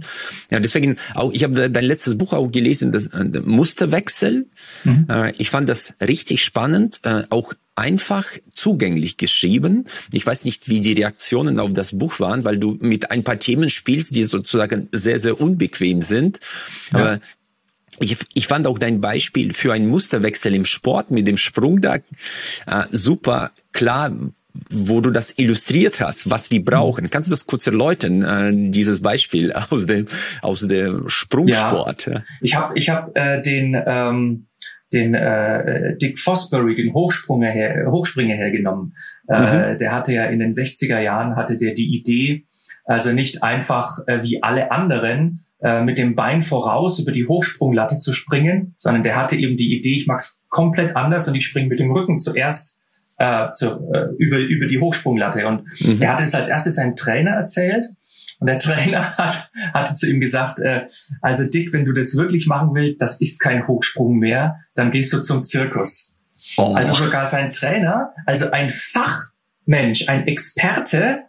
[0.50, 4.46] ja, deswegen auch, ich habe dein letztes Buch auch gelesen, das äh, Musterwechsel.
[4.84, 5.06] Mhm.
[5.08, 9.86] Äh, ich fand das richtig spannend, äh, auch einfach zugänglich geschrieben.
[10.12, 13.38] Ich weiß nicht, wie die Reaktionen auf das Buch waren, weil du mit ein paar
[13.38, 16.38] Themen spielst, die sozusagen sehr, sehr unbequem sind.
[16.92, 16.98] Ja.
[16.98, 17.20] Aber
[18.00, 21.96] ich, ich fand auch dein Beispiel für einen Musterwechsel im Sport mit dem Sprung da
[21.96, 22.00] äh,
[22.90, 24.12] super klar,
[24.70, 27.10] wo du das illustriert hast, was wir brauchen.
[27.10, 30.06] Kannst du das kurz erläutern, äh, dieses Beispiel aus dem
[30.40, 32.06] aus dem Sprungsport?
[32.06, 34.46] Ja, ich habe ich hab, äh, den ähm,
[34.92, 38.94] den äh, Dick Fosbury, den Hochspringer, her, Hochspringer hergenommen.
[39.26, 39.46] Äh, mhm.
[39.46, 42.44] Äh, der hatte ja in den 60er Jahren hatte der die Idee,
[42.84, 47.98] also nicht einfach äh, wie alle anderen äh, mit dem Bein voraus über die Hochsprunglatte
[47.98, 51.68] zu springen, sondern der hatte eben die Idee, ich mag's komplett anders und ich springe
[51.68, 52.80] mit dem Rücken zuerst
[53.18, 55.46] äh, zu, äh, über, über die Hochsprunglatte.
[55.46, 56.02] Und mhm.
[56.02, 57.86] er hatte es als erstes seinem Trainer erzählt.
[58.40, 60.84] Und der Trainer hat, hatte zu ihm gesagt, äh,
[61.20, 65.12] also Dick, wenn du das wirklich machen willst, das ist kein Hochsprung mehr, dann gehst
[65.12, 66.18] du zum Zirkus.
[66.56, 66.74] Oh.
[66.74, 71.22] Also sogar sein Trainer, also ein Fachmensch, ein Experte,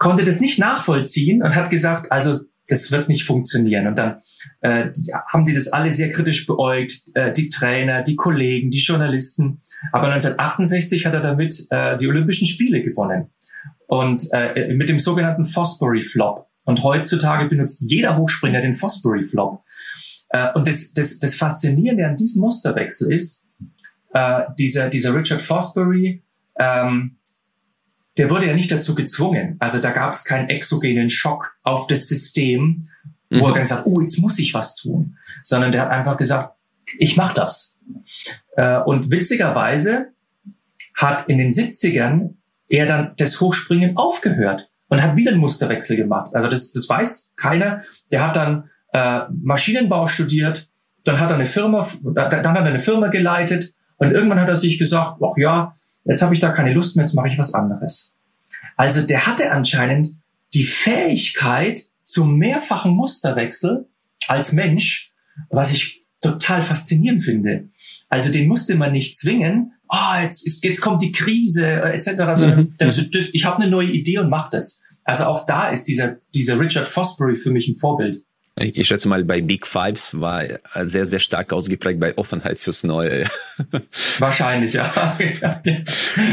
[0.00, 2.34] konnte das nicht nachvollziehen und hat gesagt, also
[2.66, 3.86] das wird nicht funktionieren.
[3.86, 4.16] Und dann
[4.62, 4.86] äh,
[5.30, 9.60] haben die das alle sehr kritisch beäugt, äh, die Trainer, die Kollegen, die Journalisten.
[9.92, 13.28] Aber 1968 hat er damit äh, die Olympischen Spiele gewonnen.
[13.88, 16.46] Und äh, mit dem sogenannten Fosbury Flop.
[16.64, 19.62] Und heutzutage benutzt jeder Hochspringer den Fosbury Flop.
[20.30, 23.50] Äh, und das, das, das Faszinierende an diesem Musterwechsel ist,
[24.14, 26.22] äh, dieser, dieser Richard Fosbury
[26.58, 27.18] ähm,
[28.20, 29.56] der wurde ja nicht dazu gezwungen.
[29.60, 32.86] Also da gab es keinen exogenen Schock auf das System,
[33.30, 33.54] wo mhm.
[33.54, 36.54] er gesagt, oh, jetzt muss ich was tun, sondern der hat einfach gesagt,
[36.98, 37.80] ich mach das.
[38.58, 40.08] Äh, und witzigerweise
[40.94, 42.34] hat in den 70ern
[42.68, 46.34] er dann das Hochspringen aufgehört und hat wieder einen Musterwechsel gemacht.
[46.34, 47.80] Also das, das weiß keiner.
[48.12, 50.66] Der hat dann äh, Maschinenbau studiert,
[51.04, 54.56] dann hat er eine Firma, dann hat er eine Firma geleitet und irgendwann hat er
[54.56, 55.72] sich gesagt, ach ja,
[56.04, 58.18] Jetzt habe ich da keine Lust mehr, jetzt mache ich was anderes.
[58.76, 60.08] Also der hatte anscheinend
[60.54, 63.86] die Fähigkeit zum mehrfachen Musterwechsel
[64.26, 65.12] als Mensch,
[65.50, 67.68] was ich total faszinierend finde.
[68.08, 72.10] Also den musste man nicht zwingen, oh, jetzt, jetzt kommt die Krise äh, etc.
[72.34, 73.30] Sondern mhm.
[73.32, 74.82] ich habe eine neue Idee und mach das.
[75.04, 78.24] Also auch da ist dieser, dieser Richard Fosbury für mich ein Vorbild.
[78.62, 80.44] Ich schätze mal, bei Big Fives war
[80.82, 83.26] sehr, sehr stark ausgeprägt bei Offenheit fürs Neue.
[84.18, 85.16] Wahrscheinlich, ja.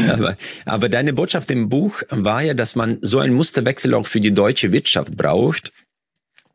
[0.08, 0.36] aber,
[0.66, 4.34] aber deine Botschaft im Buch war ja, dass man so einen Musterwechsel auch für die
[4.34, 5.72] deutsche Wirtschaft braucht.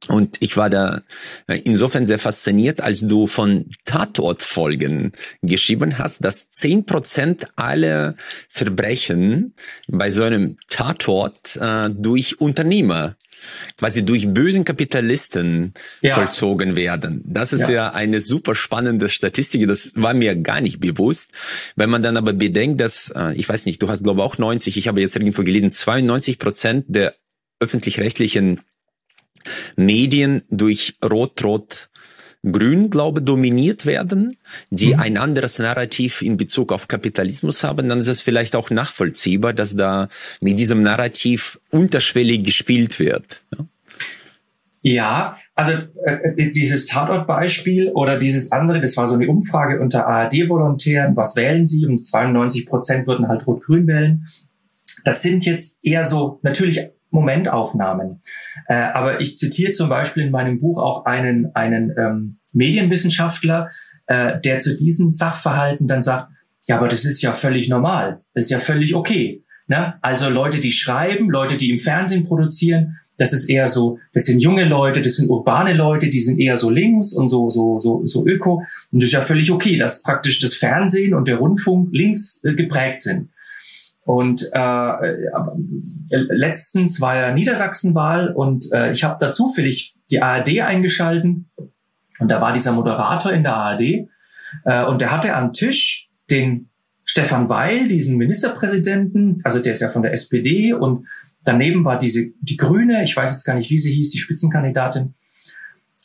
[0.09, 1.01] Und ich war da
[1.47, 8.15] insofern sehr fasziniert, als du von Tatortfolgen geschrieben hast, dass zehn Prozent aller
[8.49, 9.53] Verbrechen
[9.87, 13.15] bei so einem Tatort äh, durch Unternehmer
[13.77, 16.15] quasi durch bösen Kapitalisten ja.
[16.15, 17.23] vollzogen werden.
[17.25, 17.71] Das ist ja.
[17.71, 17.91] ja.
[17.91, 19.67] eine super spannende Statistik.
[19.67, 21.29] Das war mir gar nicht bewusst.
[21.75, 24.37] Wenn man dann aber bedenkt, dass, äh, ich weiß nicht, du hast glaube ich auch
[24.37, 27.13] 90, ich habe jetzt irgendwo gelesen, 92 Prozent der
[27.59, 28.61] öffentlich-rechtlichen
[29.75, 31.89] Medien durch Rot-Rot
[32.49, 34.35] Grün, glaube dominiert werden,
[34.69, 34.99] die mhm.
[34.99, 39.75] ein anderes Narrativ in Bezug auf Kapitalismus haben, dann ist es vielleicht auch nachvollziehbar, dass
[39.75, 40.09] da
[40.41, 43.41] mit diesem Narrativ unterschwellig gespielt wird.
[43.57, 43.65] Ja?
[44.85, 45.71] Ja, also
[46.03, 51.65] äh, dieses Tatortbeispiel oder dieses andere, das war so eine Umfrage unter ARD-Volontären, was wählen
[51.65, 51.85] sie?
[51.85, 54.25] Und 92 Prozent würden halt Rot-Grün wählen.
[55.05, 56.81] Das sind jetzt eher so natürlich
[57.13, 58.19] Momentaufnahmen.
[58.67, 63.69] Äh, aber ich zitiere zum Beispiel in meinem Buch auch einen, einen ähm, Medienwissenschaftler,
[64.07, 66.29] äh, der zu diesen Sachverhalten dann sagt,
[66.67, 69.43] ja, aber das ist ja völlig normal, das ist ja völlig okay.
[69.67, 69.93] Ne?
[70.01, 74.39] Also Leute, die schreiben, Leute, die im Fernsehen produzieren, das ist eher so, das sind
[74.39, 78.03] junge Leute, das sind urbane Leute, die sind eher so links und so so so
[78.05, 81.89] so öko und das ist ja völlig okay, dass praktisch das Fernsehen und der Rundfunk
[81.91, 83.29] links äh, geprägt sind.
[84.05, 85.15] Und äh,
[86.11, 91.49] letztens war ja Niedersachsenwahl und äh, ich habe da zufällig die ARD eingeschalten
[92.19, 93.81] und da war dieser Moderator in der ARD
[94.65, 96.69] äh, und der hatte am Tisch den
[97.05, 101.05] Stefan Weil, diesen Ministerpräsidenten, also der ist ja von der SPD und
[101.43, 105.13] daneben war diese, die Grüne, ich weiß jetzt gar nicht, wie sie hieß, die Spitzenkandidatin.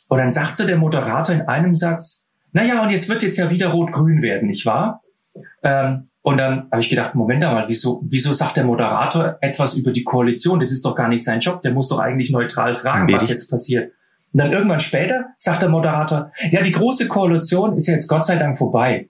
[0.07, 3.49] Und dann sagt so der Moderator in einem Satz, naja, und jetzt wird jetzt ja
[3.49, 5.01] wieder rot-grün werden, nicht wahr?
[5.63, 9.91] Ähm, und dann habe ich gedacht, Moment mal, wieso, wieso sagt der Moderator etwas über
[9.91, 10.59] die Koalition?
[10.59, 11.61] Das ist doch gar nicht sein Job.
[11.61, 13.93] Der muss doch eigentlich neutral fragen, was jetzt passiert.
[14.33, 18.25] Und dann irgendwann später sagt der Moderator, ja, die große Koalition ist ja jetzt Gott
[18.25, 19.09] sei Dank vorbei.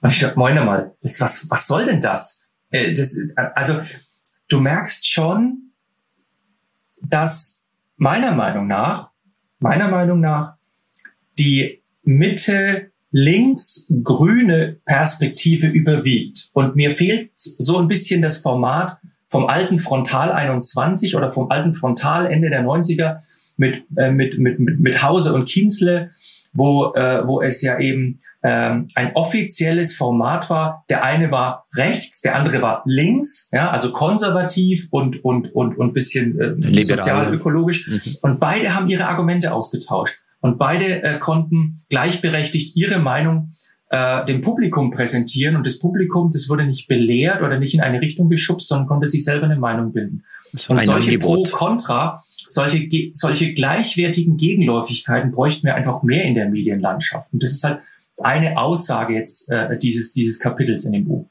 [0.00, 2.52] Und ich dachte, moine mal, das, was, was soll denn das?
[2.70, 3.18] Äh, das?
[3.54, 3.80] Also,
[4.48, 5.72] du merkst schon,
[7.02, 9.10] dass meiner Meinung nach,
[9.58, 10.56] meiner Meinung nach,
[11.38, 16.50] die Mitte links-grüne Perspektive überwiegt.
[16.54, 21.72] Und mir fehlt so ein bisschen das Format vom alten Frontal 21 oder vom alten
[21.72, 23.16] Frontal Ende der 90er
[23.56, 26.08] mit, äh, mit, mit, mit, mit Hause und Kienzle,
[26.52, 30.84] wo, äh, wo es ja eben ähm, ein offizielles Format war.
[30.90, 35.92] Der eine war rechts, der andere war links, ja, also konservativ und und und und
[35.92, 37.86] bisschen äh, sozial ökologisch.
[37.86, 38.16] Mhm.
[38.22, 43.52] Und beide haben ihre Argumente ausgetauscht und beide äh, konnten gleichberechtigt ihre Meinung
[43.90, 48.00] äh, dem Publikum präsentieren und das Publikum, das wurde nicht belehrt oder nicht in eine
[48.00, 50.24] Richtung geschubst, sondern konnte sich selber eine Meinung bilden.
[50.68, 57.32] Und solche Pro-Contra solche, solche gleichwertigen Gegenläufigkeiten bräuchten wir einfach mehr in der Medienlandschaft.
[57.32, 57.80] Und das ist halt
[58.22, 61.26] eine Aussage jetzt äh, dieses, dieses Kapitels in dem Buch.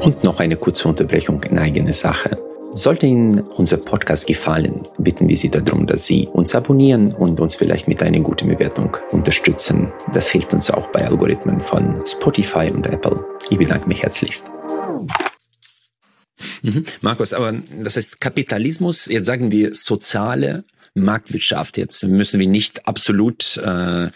[0.00, 2.38] Und noch eine kurze Unterbrechung in eigene Sache.
[2.72, 7.56] Sollte Ihnen unser Podcast gefallen, bitten wir Sie darum, dass Sie uns abonnieren und uns
[7.56, 9.92] vielleicht mit einer guten Bewertung unterstützen.
[10.14, 13.24] Das hilft uns auch bei Algorithmen von Spotify und Apple.
[13.50, 14.44] Ich bedanke mich herzlichst.
[16.62, 16.84] Mhm.
[17.00, 21.76] Markus, aber das heißt Kapitalismus, jetzt sagen wir soziale Marktwirtschaft.
[21.76, 24.10] Jetzt müssen wir nicht absolut äh, äh,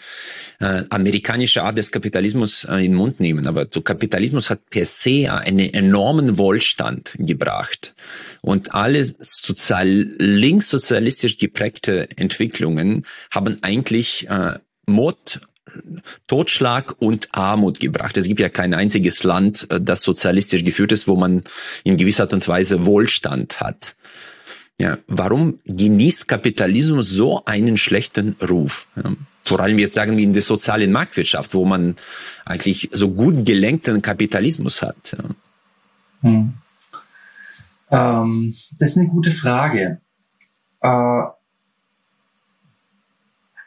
[0.89, 5.31] amerikanische Art des Kapitalismus äh, in den Mund nehmen, aber so Kapitalismus hat per se
[5.31, 7.95] einen enormen Wohlstand gebracht
[8.41, 15.41] und alle sozial linkssozialistisch geprägte Entwicklungen haben eigentlich äh, Mord
[16.27, 18.17] Totschlag und Armut gebracht.
[18.17, 21.43] Es gibt ja kein einziges Land, äh, das sozialistisch geführt ist, wo man
[21.83, 23.95] in gewisser Art und Weise Wohlstand hat.
[24.77, 28.87] Ja, warum genießt Kapitalismus so einen schlechten Ruf?
[28.97, 31.95] Ja, vor allem jetzt sagen wir in der sozialen Marktwirtschaft, wo man
[32.45, 34.95] eigentlich so gut gelenkten Kapitalismus hat.
[35.17, 35.23] Ja.
[36.21, 36.53] Hm.
[37.91, 40.01] Ähm, das ist eine gute Frage.
[40.81, 41.21] Äh,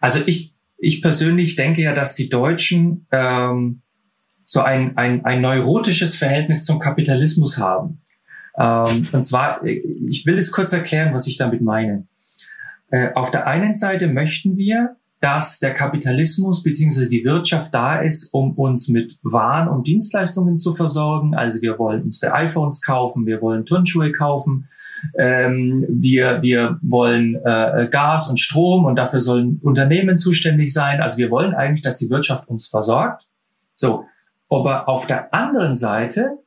[0.00, 3.80] also ich, ich persönlich denke ja, dass die Deutschen ähm,
[4.44, 8.00] so ein, ein, ein neurotisches Verhältnis zum Kapitalismus haben.
[8.58, 12.06] Ähm, und zwar, ich will es kurz erklären, was ich damit meine.
[12.90, 18.32] Äh, auf der einen Seite möchten wir, dass der Kapitalismus beziehungsweise die Wirtschaft da ist,
[18.32, 21.34] um uns mit Waren und Dienstleistungen zu versorgen.
[21.34, 24.66] Also wir wollen unsere iPhones kaufen, wir wollen Turnschuhe kaufen,
[25.18, 31.00] ähm, wir, wir wollen äh, Gas und Strom und dafür sollen Unternehmen zuständig sein.
[31.00, 33.24] Also wir wollen eigentlich, dass die Wirtschaft uns versorgt.
[33.74, 34.04] So,
[34.48, 36.38] aber auf der anderen Seite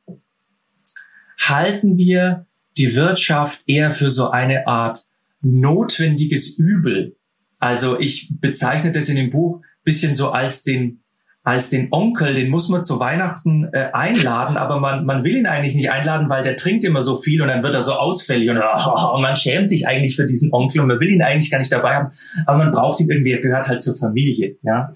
[1.48, 4.98] halten wir die Wirtschaft eher für so eine Art
[5.40, 7.16] notwendiges Übel.
[7.60, 11.02] Also ich bezeichne das in dem Buch bisschen so als den
[11.44, 15.46] als den Onkel, den muss man zu Weihnachten äh, einladen, aber man, man will ihn
[15.46, 18.48] eigentlich nicht einladen, weil der trinkt immer so viel und dann wird er so ausfällig
[18.48, 21.50] und, oh, und man schämt sich eigentlich für diesen Onkel und man will ihn eigentlich
[21.50, 22.12] gar nicht dabei haben,
[22.46, 24.92] aber man braucht ihn irgendwie, er gehört halt zur Familie, ja.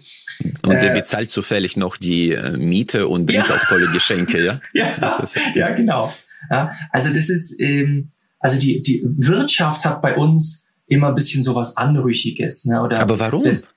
[0.62, 3.54] Und der äh, bezahlt zufällig noch die äh, Miete und bringt ja.
[3.54, 4.61] auch tolle Geschenke, ja?
[4.72, 5.24] ja,
[5.57, 6.12] ja, genau.
[6.51, 11.42] Ja, also das ist, ähm, also die, die Wirtschaft hat bei uns immer ein bisschen
[11.42, 12.64] so was Anrüchiges.
[12.64, 12.80] Ne?
[12.82, 13.44] Oder Aber warum?
[13.44, 13.68] Das,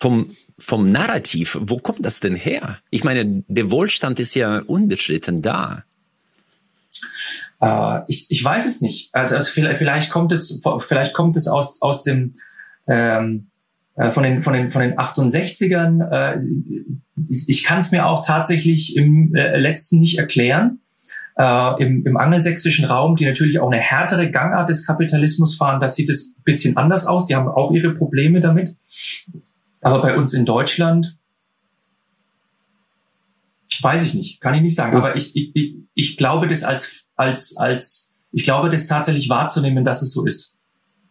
[0.00, 0.26] vom,
[0.58, 2.78] vom Narrativ, wo kommt das denn her?
[2.90, 5.84] Ich meine, der Wohlstand ist ja unbestritten da.
[7.60, 9.14] Äh, ich, ich weiß es nicht.
[9.14, 12.34] Also, also vielleicht, vielleicht kommt es, vielleicht kommt es aus, aus dem,
[12.86, 13.57] ähm, äh,
[14.10, 16.10] von den, von den, von den 68ern.
[16.10, 16.40] Äh,
[17.28, 20.80] ich kann es mir auch tatsächlich im äh, letzten nicht erklären.
[21.36, 25.88] Äh, im, Im angelsächsischen Raum, die natürlich auch eine härtere Gangart des Kapitalismus fahren, da
[25.88, 27.26] sieht es bisschen anders aus.
[27.26, 28.76] Die haben auch ihre Probleme damit.
[29.82, 31.18] Aber bei uns in Deutschland
[33.80, 34.96] weiß ich nicht, kann ich nicht sagen.
[34.96, 40.02] Aber ich, ich, ich glaube das als, als, als, ich glaube das tatsächlich wahrzunehmen, dass
[40.02, 40.47] es so ist.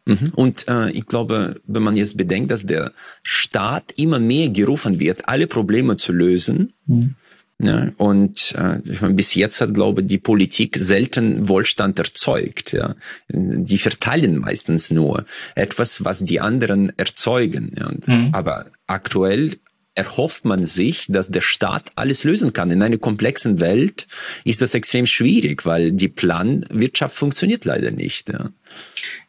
[0.07, 0.31] Mhm.
[0.35, 2.93] Und äh, ich glaube, wenn man jetzt bedenkt, dass der
[3.23, 7.15] Staat immer mehr gerufen wird, alle Probleme zu lösen, mhm.
[7.59, 12.71] Ja, und äh, ich meine, bis jetzt hat, glaube ich, die Politik selten Wohlstand erzeugt.
[12.71, 12.95] Ja.
[13.29, 17.71] Die verteilen meistens nur etwas, was die anderen erzeugen.
[17.75, 17.87] Ja.
[17.87, 18.29] Und, mhm.
[18.33, 19.57] Aber aktuell
[19.95, 22.69] erhofft man sich, dass der Staat alles lösen kann.
[22.69, 24.07] In einer komplexen Welt
[24.43, 28.29] ist das extrem schwierig, weil die Planwirtschaft funktioniert leider nicht.
[28.29, 28.49] Ja,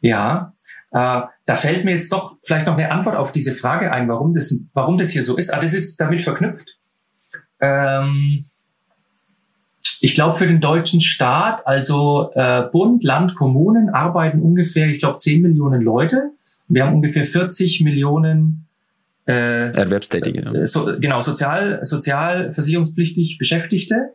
[0.02, 0.52] ja
[0.92, 4.32] äh, da fällt mir jetzt doch vielleicht noch eine Antwort auf diese Frage ein, warum
[4.32, 5.52] das, warum das hier so ist.
[5.52, 6.76] Ah, das ist damit verknüpft.
[7.60, 8.44] Ähm,
[10.00, 15.18] ich glaube, für den deutschen Staat, also äh, Bund, Land, Kommunen arbeiten ungefähr, ich glaube,
[15.18, 16.30] 10 Millionen Leute.
[16.68, 18.68] Wir haben ungefähr 40 Millionen
[19.26, 20.42] äh, Erwerbstätige.
[20.42, 20.66] Ja.
[20.66, 24.14] So, genau, sozial, sozialversicherungspflichtig Beschäftigte.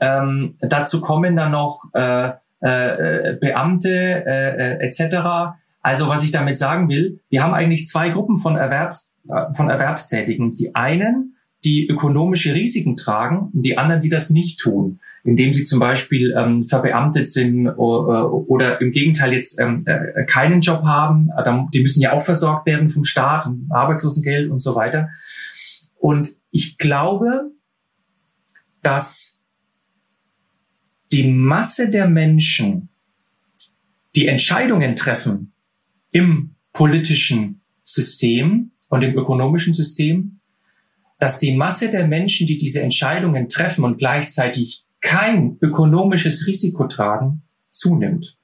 [0.00, 5.56] Ähm, dazu kommen dann noch äh, äh, Beamte äh, äh etc.
[5.82, 9.68] Also was ich damit sagen will, wir haben eigentlich zwei Gruppen von, Erwerbs, äh, von
[9.68, 10.52] Erwerbstätigen.
[10.52, 15.64] Die einen, die ökonomische Risiken tragen, und die anderen, die das nicht tun, indem sie
[15.64, 21.26] zum Beispiel ähm, verbeamtet sind oder, oder im Gegenteil jetzt ähm, äh, keinen Job haben.
[21.72, 25.10] Die müssen ja auch versorgt werden vom Staat, Arbeitslosengeld und so weiter.
[25.98, 27.52] Und ich glaube,
[28.82, 29.44] dass
[31.12, 32.88] die Masse der Menschen,
[34.16, 35.51] die Entscheidungen treffen,
[36.12, 40.38] im politischen System und im ökonomischen System,
[41.18, 47.42] dass die Masse der Menschen, die diese Entscheidungen treffen und gleichzeitig kein ökonomisches Risiko tragen,
[47.70, 48.36] zunimmt.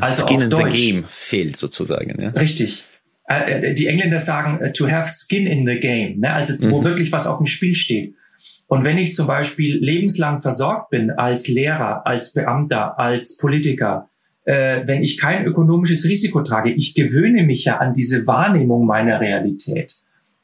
[0.00, 0.74] also Skin in Deutsch.
[0.74, 2.20] the game fehlt sozusagen.
[2.20, 2.30] Ja?
[2.30, 2.84] Richtig.
[3.28, 6.32] Äh, äh, die Engländer sagen äh, to have skin in the game, ne?
[6.32, 6.84] also wo mhm.
[6.84, 8.14] wirklich was auf dem Spiel steht.
[8.68, 14.08] Und wenn ich zum Beispiel lebenslang versorgt bin als Lehrer, als Beamter, als Politiker,
[14.44, 16.70] äh, wenn ich kein ökonomisches Risiko trage.
[16.70, 19.96] Ich gewöhne mich ja an diese Wahrnehmung meiner Realität.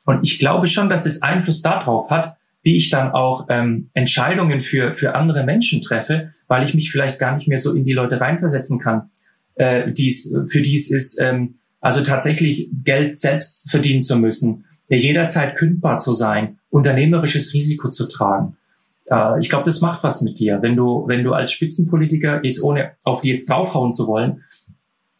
[0.04, 4.60] Und ich glaube schon, dass das Einfluss darauf hat, wie ich dann auch ähm, Entscheidungen
[4.60, 7.92] für, für andere Menschen treffe, weil ich mich vielleicht gar nicht mehr so in die
[7.92, 9.10] Leute reinversetzen kann,
[9.54, 15.56] äh, die's, für die es ist, ähm, also tatsächlich Geld selbst verdienen zu müssen, jederzeit
[15.56, 18.56] kündbar zu sein, unternehmerisches Risiko zu tragen
[19.10, 22.62] äh, ich glaube, das macht was mit dir, wenn du, wenn du als Spitzenpolitiker, jetzt
[22.62, 24.40] ohne auf die jetzt draufhauen zu wollen,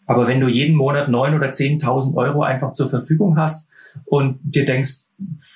[0.07, 3.71] aber wenn du jeden Monat neun oder zehntausend Euro einfach zur Verfügung hast
[4.05, 5.07] und dir denkst,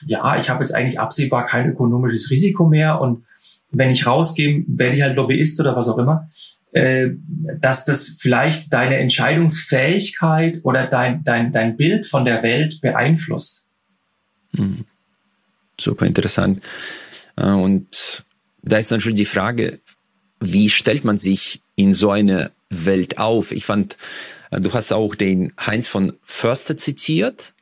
[0.06, 3.24] ja, ich habe jetzt eigentlich absehbar kein ökonomisches Risiko mehr und
[3.70, 6.26] wenn ich rausgehe, werde ich halt Lobbyist oder was auch immer,
[6.72, 7.10] äh,
[7.60, 13.68] dass das vielleicht deine Entscheidungsfähigkeit oder dein, dein, dein Bild von der Welt beeinflusst.
[14.56, 14.84] Hm.
[15.80, 16.62] Super interessant.
[17.36, 18.24] Äh, und
[18.62, 19.78] da ist natürlich die Frage,
[20.40, 23.52] wie stellt man sich in so eine Welt auf?
[23.52, 23.96] Ich fand,
[24.50, 27.52] äh, du hast auch den Heinz von Förster zitiert.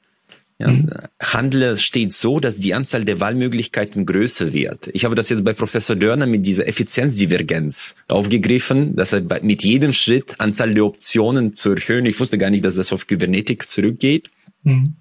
[0.61, 0.91] Ja, mhm.
[1.21, 4.89] Handel steht so, dass die Anzahl der Wahlmöglichkeiten größer wird.
[4.93, 9.93] Ich habe das jetzt bei Professor Dörner mit dieser Effizienzdivergenz aufgegriffen, dass er mit jedem
[9.93, 12.07] Schritt Anzahl der Optionen zu erhöhen.
[12.07, 14.31] Ich wusste gar nicht, dass das auf Kybernetik zurückgeht.
[14.64, 14.97] Mhm.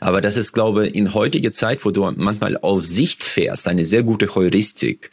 [0.00, 3.84] Aber das ist, glaube ich, in heutiger Zeit, wo du manchmal auf Sicht fährst, eine
[3.84, 5.10] sehr gute Heuristik,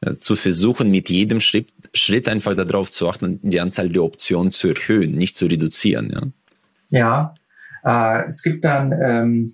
[0.00, 4.52] äh, zu versuchen, mit jedem Schritt, Schritt einfach darauf zu achten, die Anzahl der Optionen
[4.52, 6.32] zu erhöhen, nicht zu reduzieren.
[6.90, 7.34] Ja,
[7.84, 9.52] ja äh, es gibt dann ähm,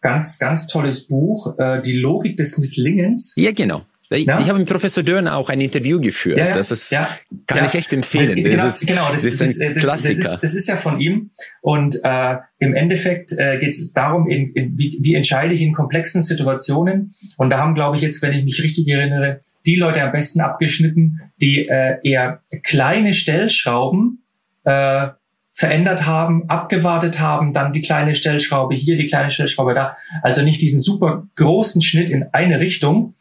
[0.00, 3.34] ganz, ganz tolles Buch, äh, Die Logik des Misslingens.
[3.36, 3.82] Ja, genau.
[4.10, 4.40] Ich, ja?
[4.40, 6.38] ich habe mit Professor Dörner auch ein Interview geführt.
[6.38, 7.08] Ja, das ist, ja,
[7.46, 8.42] kann ich echt empfehlen.
[8.42, 10.22] Das, genau, das ist, genau, das, das ist ein das, Klassiker.
[10.22, 11.30] Das ist, das ist ja von ihm.
[11.60, 15.74] Und äh, im Endeffekt äh, geht es darum, in, in, wie, wie entscheide ich in
[15.74, 17.14] komplexen Situationen.
[17.36, 20.40] Und da haben, glaube ich, jetzt, wenn ich mich richtig erinnere, die Leute am besten
[20.40, 24.22] abgeschnitten, die äh, eher kleine Stellschrauben
[24.64, 25.08] äh,
[25.52, 29.96] verändert haben, abgewartet haben, dann die kleine Stellschraube hier, die kleine Stellschraube da.
[30.22, 33.12] Also nicht diesen super großen Schnitt in eine Richtung,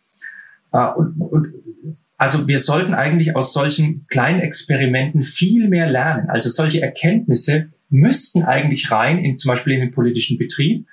[0.85, 1.47] und, und
[2.17, 6.29] also wir sollten eigentlich aus solchen kleinen Experimenten viel mehr lernen.
[6.29, 10.87] Also solche Erkenntnisse müssten eigentlich rein, in, zum Beispiel in den politischen Betrieb,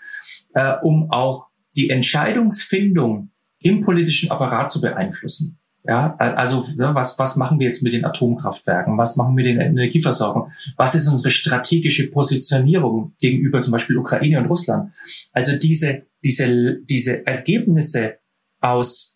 [0.54, 3.30] äh, um auch die Entscheidungsfindung
[3.60, 5.58] im politischen Apparat zu beeinflussen.
[5.86, 8.96] Ja, also was, was machen wir jetzt mit den Atomkraftwerken?
[8.96, 10.48] Was machen wir mit der Energieversorgung?
[10.76, 14.90] Was ist unsere strategische Positionierung gegenüber zum Beispiel Ukraine und Russland?
[15.34, 18.16] Also diese, diese, diese Ergebnisse
[18.60, 19.13] aus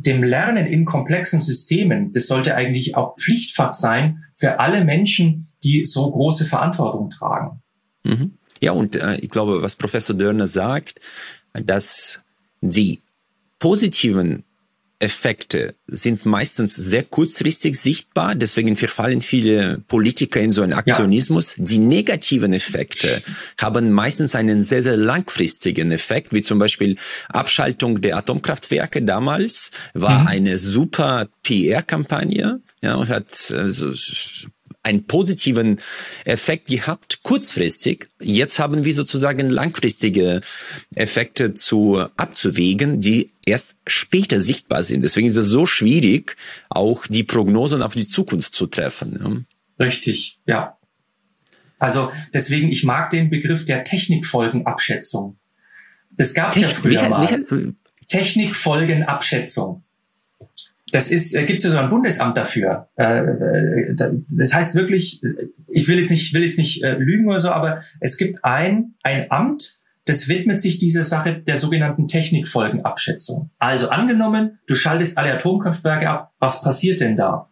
[0.00, 5.84] dem Lernen in komplexen Systemen, das sollte eigentlich auch Pflichtfach sein für alle Menschen, die
[5.84, 7.62] so große Verantwortung tragen.
[8.04, 8.32] Mhm.
[8.62, 11.00] Ja, und äh, ich glaube, was Professor Dörner sagt,
[11.52, 12.20] dass
[12.60, 13.00] die
[13.58, 14.44] positiven
[15.00, 21.56] Effekte sind meistens sehr kurzfristig sichtbar, deswegen verfallen viele Politiker in so einen Aktionismus.
[21.56, 21.64] Ja.
[21.64, 23.22] Die negativen Effekte
[23.58, 26.96] haben meistens einen sehr, sehr langfristigen Effekt, wie zum Beispiel
[27.30, 30.26] Abschaltung der Atomkraftwerke damals war mhm.
[30.26, 32.60] eine super PR-Kampagne.
[32.82, 33.92] Ja, und hat also,
[34.82, 35.78] einen positiven
[36.24, 38.08] Effekt gehabt, kurzfristig.
[38.18, 40.40] Jetzt haben wir sozusagen langfristige
[40.94, 45.02] Effekte zu abzuwägen, die erst später sichtbar sind.
[45.02, 46.36] Deswegen ist es so schwierig,
[46.70, 49.46] auch die Prognosen auf die Zukunft zu treffen.
[49.78, 50.76] Richtig, ja.
[51.78, 55.36] Also deswegen, ich mag den Begriff der Technikfolgenabschätzung.
[56.16, 57.44] Das gab es ja früher mal.
[58.08, 59.82] Technikfolgenabschätzung.
[60.92, 62.88] Das ist, äh, gibt es ja so ein Bundesamt dafür.
[62.96, 63.94] Äh, äh,
[64.36, 65.22] das heißt wirklich,
[65.68, 68.94] ich will jetzt nicht, will jetzt nicht äh, lügen oder so, aber es gibt ein,
[69.02, 73.50] ein Amt, das widmet sich dieser Sache der sogenannten Technikfolgenabschätzung.
[73.58, 77.50] Also angenommen, du schaltest alle Atomkraftwerke ab, was passiert denn da?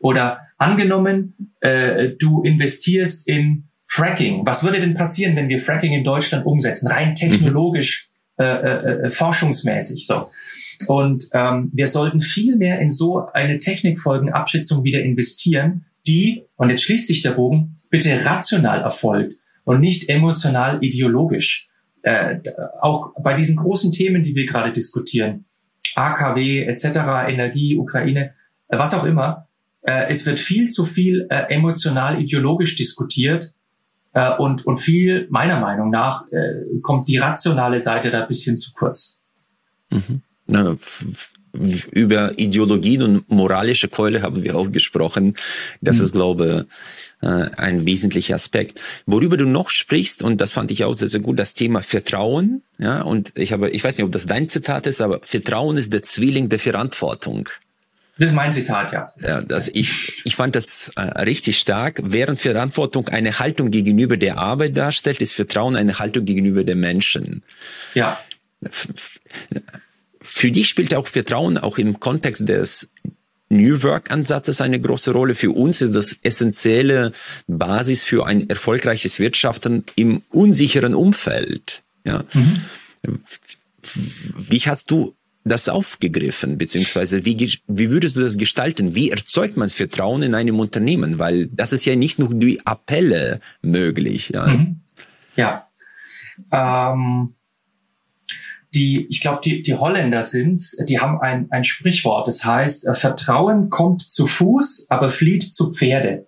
[0.00, 4.46] Oder angenommen, äh, du investierst in Fracking.
[4.46, 6.88] Was würde denn passieren, wenn wir Fracking in Deutschland umsetzen?
[6.88, 10.06] Rein technologisch, äh, äh, äh forschungsmäßig.
[10.06, 10.28] So.
[10.86, 16.84] Und ähm, wir sollten viel mehr in so eine Technikfolgenabschätzung wieder investieren, die, und jetzt
[16.84, 21.68] schließt sich der Bogen, bitte rational erfolgt und nicht emotional ideologisch.
[22.02, 22.38] Äh,
[22.80, 25.44] auch bei diesen großen Themen, die wir gerade diskutieren,
[25.94, 26.84] AKW etc.,
[27.28, 28.32] Energie, Ukraine,
[28.68, 29.48] was auch immer,
[29.82, 33.50] äh, es wird viel zu viel äh, emotional ideologisch diskutiert
[34.14, 38.56] äh, und, und viel, meiner Meinung nach, äh, kommt die rationale Seite da ein bisschen
[38.56, 39.34] zu kurz.
[39.90, 40.76] Mhm na,
[41.52, 45.36] über Ideologien und moralische Keule haben wir auch gesprochen.
[45.80, 46.04] Das mhm.
[46.04, 46.66] ist, glaube
[47.22, 48.80] ich, äh, ein wesentlicher Aspekt.
[49.06, 52.62] Worüber du noch sprichst, und das fand ich auch sehr, sehr gut, das Thema Vertrauen.
[52.78, 55.92] Ja, und ich habe, ich weiß nicht, ob das dein Zitat ist, aber Vertrauen ist
[55.92, 57.48] der Zwilling der Verantwortung.
[58.18, 59.06] Das ist mein Zitat, ja.
[59.22, 62.00] Ja, das, ich, ich fand das äh, richtig stark.
[62.04, 67.42] Während Verantwortung eine Haltung gegenüber der Arbeit darstellt, ist Vertrauen eine Haltung gegenüber den Menschen.
[67.94, 68.18] Ja
[70.30, 72.86] für dich spielt auch Vertrauen auch im Kontext des
[73.48, 75.34] New Work Ansatzes eine große Rolle.
[75.34, 77.12] Für uns ist das essentielle
[77.46, 81.80] Basis für ein erfolgreiches Wirtschaften im unsicheren Umfeld.
[82.04, 82.24] Ja.
[82.34, 82.60] Mhm.
[84.36, 85.14] Wie hast du
[85.44, 88.94] das aufgegriffen, beziehungsweise wie, wie würdest du das gestalten?
[88.94, 91.18] Wie erzeugt man Vertrauen in einem Unternehmen?
[91.18, 94.28] Weil das ist ja nicht nur durch Appelle möglich.
[94.34, 94.46] Ja.
[94.46, 94.80] Mhm.
[95.36, 95.66] ja.
[96.52, 97.30] Ähm
[98.74, 102.94] die, ich glaube, die, die Holländer sind's, die haben ein, ein Sprichwort, das heißt, äh,
[102.94, 106.26] Vertrauen kommt zu Fuß, aber flieht zu Pferde.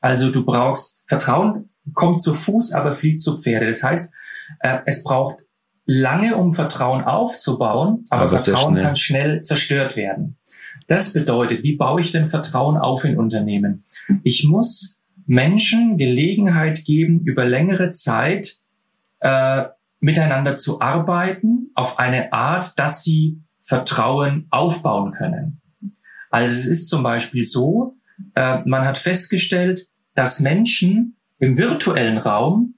[0.00, 3.66] Also du brauchst, Vertrauen kommt zu Fuß, aber flieht zu Pferde.
[3.66, 4.12] Das heißt,
[4.60, 5.36] äh, es braucht
[5.84, 8.84] lange, um Vertrauen aufzubauen, aber, aber Vertrauen schnell.
[8.84, 10.36] kann schnell zerstört werden.
[10.88, 13.84] Das bedeutet, wie baue ich denn Vertrauen auf in Unternehmen?
[14.22, 18.54] Ich muss Menschen Gelegenheit geben, über längere Zeit
[19.20, 19.64] äh,
[20.00, 25.60] miteinander zu arbeiten auf eine Art, dass sie Vertrauen aufbauen können.
[26.30, 27.96] Also es ist zum Beispiel so,
[28.34, 32.74] äh, man hat festgestellt, dass Menschen im virtuellen Raum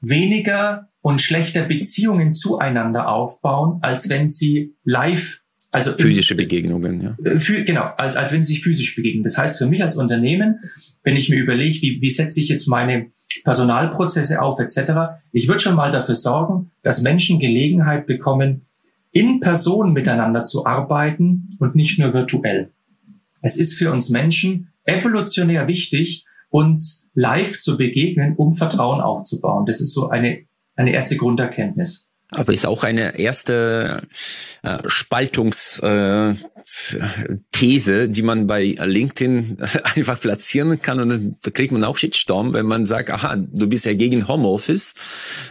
[0.00, 5.40] weniger und schlechter Beziehungen zueinander aufbauen, als wenn sie live,
[5.70, 7.16] also physische Begegnungen, ja.
[7.24, 9.22] Äh, genau, als, als wenn sie sich physisch begegnen.
[9.22, 10.58] Das heißt, für mich als Unternehmen,
[11.04, 13.10] wenn ich mir überlege, wie, wie setze ich jetzt meine
[13.44, 15.18] Personalprozesse auf etc.
[15.32, 18.62] Ich würde schon mal dafür sorgen, dass Menschen Gelegenheit bekommen,
[19.12, 22.72] in Person miteinander zu arbeiten und nicht nur virtuell.
[23.42, 29.66] Es ist für uns Menschen evolutionär wichtig, uns live zu begegnen, um Vertrauen aufzubauen.
[29.66, 30.44] Das ist so eine,
[30.76, 32.07] eine erste Grunderkenntnis.
[32.30, 34.02] Aber ist auch eine erste
[34.62, 36.34] äh, Spaltungsthese,
[38.02, 39.56] äh, die man bei LinkedIn
[39.94, 43.86] einfach platzieren kann und dann kriegt man auch Shitstorm, wenn man sagt, aha, du bist
[43.86, 44.94] ja gegen Homeoffice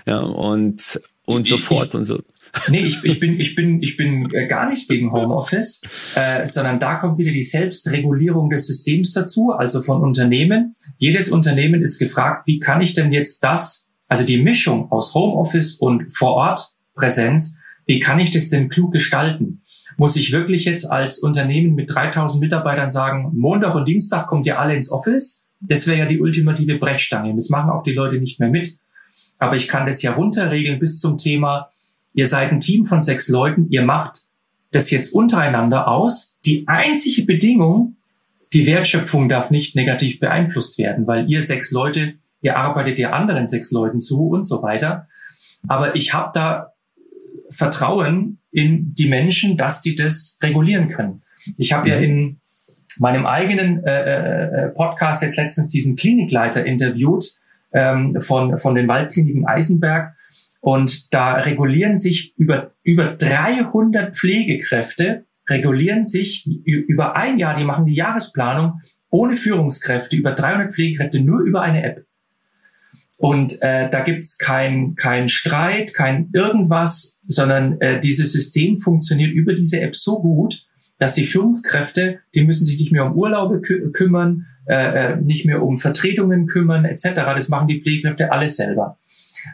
[0.06, 2.22] ja, und und so fort und so.
[2.70, 5.82] Nee, ich, ich bin ich bin ich bin äh, gar nicht gegen Homeoffice,
[6.16, 10.76] äh, sondern da kommt wieder die Selbstregulierung des Systems dazu, also von Unternehmen.
[10.98, 15.76] Jedes Unternehmen ist gefragt, wie kann ich denn jetzt das also die Mischung aus Homeoffice
[15.76, 19.62] und Vor-Ort-Präsenz, wie kann ich das denn klug gestalten?
[19.98, 24.60] Muss ich wirklich jetzt als Unternehmen mit 3000 Mitarbeitern sagen, Montag und Dienstag kommt ihr
[24.60, 25.50] alle ins Office?
[25.62, 27.34] Das wäre ja die ultimative Brechstange.
[27.36, 28.74] Das machen auch die Leute nicht mehr mit.
[29.40, 31.68] Aber ich kann das ja runterregeln bis zum Thema,
[32.14, 34.22] ihr seid ein Team von sechs Leuten, ihr macht
[34.72, 36.40] das jetzt untereinander aus.
[36.46, 37.98] Die einzige Bedingung,
[38.54, 43.48] die Wertschöpfung darf nicht negativ beeinflusst werden, weil ihr sechs Leute, ihr arbeitet ja anderen
[43.48, 45.08] sechs Leuten zu und so weiter.
[45.68, 46.74] Aber ich habe da
[47.50, 51.22] Vertrauen in die Menschen, dass sie das regulieren können.
[51.58, 52.04] Ich habe ja mhm.
[52.04, 52.40] in
[53.00, 57.26] meinem eigenen äh, äh, äh, Podcast jetzt letztens diesen Klinikleiter interviewt
[57.74, 60.14] ähm, von, von den Waldkliniken Eisenberg.
[60.62, 67.86] Und da regulieren sich über, über 300 Pflegekräfte, regulieren sich über ein Jahr, die machen
[67.86, 72.07] die Jahresplanung ohne Führungskräfte, über 300 Pflegekräfte nur über eine App.
[73.18, 79.54] Und äh, da gibt's kein, kein Streit, kein irgendwas, sondern äh, dieses System funktioniert über
[79.54, 80.68] diese App so gut,
[81.00, 85.46] dass die Führungskräfte, die müssen sich nicht mehr um Urlaube kü kümmern, äh, äh nicht
[85.46, 87.10] mehr um Vertretungen kümmern etc.
[87.16, 88.98] Das machen die Pflegekräfte alles selber.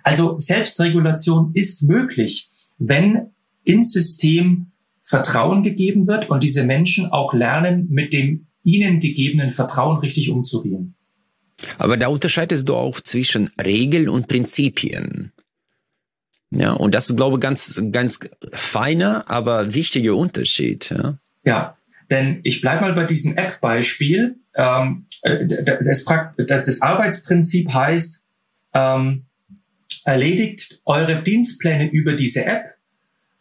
[0.03, 2.49] Also Selbstregulation ist möglich,
[2.79, 3.27] wenn
[3.63, 9.97] ins System Vertrauen gegeben wird und diese Menschen auch lernen, mit dem ihnen gegebenen Vertrauen
[9.97, 10.95] richtig umzugehen.
[11.77, 15.31] Aber da unterscheidest du auch zwischen Regeln und Prinzipien.
[16.51, 18.19] Ja, und das ist, glaube ich, ganz, ganz
[18.51, 20.91] feiner, aber wichtiger Unterschied.
[20.91, 21.77] Ja, ja
[22.11, 24.35] denn ich bleibe mal bei diesem App-Beispiel.
[24.55, 26.05] Ähm, äh, das,
[26.37, 28.29] das, das Arbeitsprinzip heißt,
[28.73, 29.25] ähm,
[30.05, 32.65] erledigt eure Dienstpläne über diese App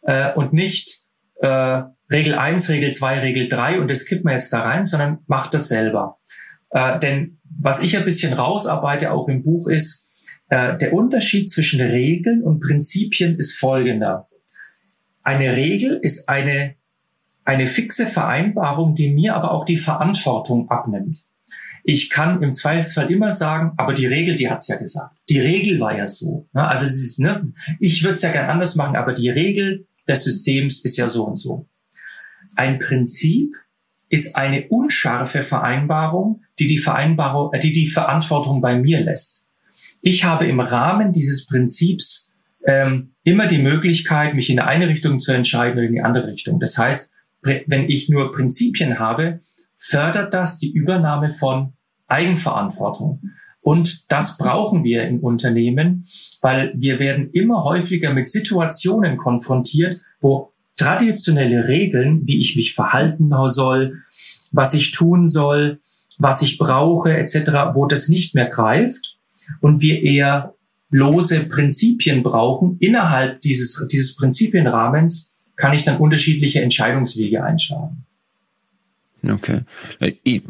[0.01, 1.01] äh, und nicht
[1.41, 5.19] äh, Regel 1, Regel 2, Regel 3 und das kippt man jetzt da rein, sondern
[5.27, 6.17] macht das selber.
[6.73, 10.03] Äh, denn was ich ein bisschen rausarbeite, auch im Buch, ist,
[10.49, 14.27] äh, der Unterschied zwischen Regeln und Prinzipien ist folgender.
[15.23, 16.75] Eine Regel ist eine,
[17.45, 21.23] eine fixe Vereinbarung, die mir aber auch die Verantwortung abnimmt.
[21.85, 25.15] Ich kann im Zweifelsfall immer sagen, aber die Regel, die hat's ja gesagt.
[25.29, 26.47] Die Regel war ja so.
[26.53, 26.67] Ne?
[26.67, 27.51] Also es ist, ne?
[27.79, 31.25] ich würde es ja gern anders machen, aber die Regel des Systems ist ja so
[31.25, 31.67] und so.
[32.55, 33.53] Ein Prinzip
[34.13, 39.51] ist eine unscharfe Vereinbarung, die die Vereinbarung, äh, die die Verantwortung bei mir lässt.
[40.03, 45.31] Ich habe im Rahmen dieses Prinzips ähm, immer die Möglichkeit, mich in eine Richtung zu
[45.31, 46.59] entscheiden oder in die andere Richtung.
[46.59, 47.11] Das heißt,
[47.41, 49.39] wenn ich nur Prinzipien habe,
[49.75, 51.73] fördert das die Übernahme von
[52.07, 53.19] Eigenverantwortung.
[53.61, 56.05] Und das brauchen wir in Unternehmen,
[56.41, 63.29] weil wir werden immer häufiger mit Situationen konfrontiert, wo traditionelle Regeln, wie ich mich verhalten
[63.49, 63.95] soll,
[64.51, 65.79] was ich tun soll,
[66.17, 69.17] was ich brauche etc., wo das nicht mehr greift
[69.61, 70.55] und wir eher
[70.89, 72.77] lose Prinzipien brauchen.
[72.79, 78.05] Innerhalb dieses, dieses Prinzipienrahmens kann ich dann unterschiedliche Entscheidungswege einschlagen.
[79.27, 79.61] Okay.
[80.23, 80.43] Ich,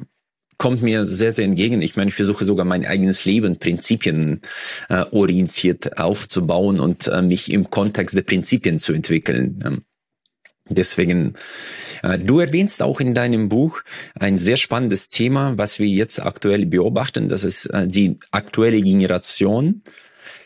[0.57, 1.81] kommt mir sehr, sehr entgegen.
[1.81, 4.41] Ich meine, ich versuche sogar mein eigenes Leben Prinzipien
[4.89, 5.03] äh,
[5.97, 9.61] aufzubauen und äh, mich im Kontext der Prinzipien zu entwickeln.
[9.65, 9.83] Ähm,
[10.69, 11.33] Deswegen,
[12.03, 13.81] äh, du erwähnst auch in deinem Buch
[14.17, 17.27] ein sehr spannendes Thema, was wir jetzt aktuell beobachten.
[17.27, 19.81] Das ist äh, die aktuelle Generation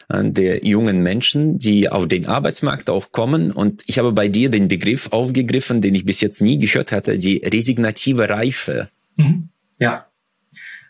[0.10, 3.52] äh, der jungen Menschen, die auf den Arbeitsmarkt auch kommen.
[3.52, 7.20] Und ich habe bei dir den Begriff aufgegriffen, den ich bis jetzt nie gehört hatte,
[7.20, 8.90] die resignative Reife.
[9.16, 9.50] Mhm.
[9.80, 10.06] Ja.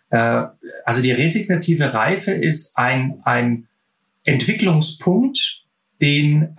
[0.10, 3.68] Also die resignative Reife ist ein, ein
[4.24, 5.66] Entwicklungspunkt,
[6.00, 6.56] den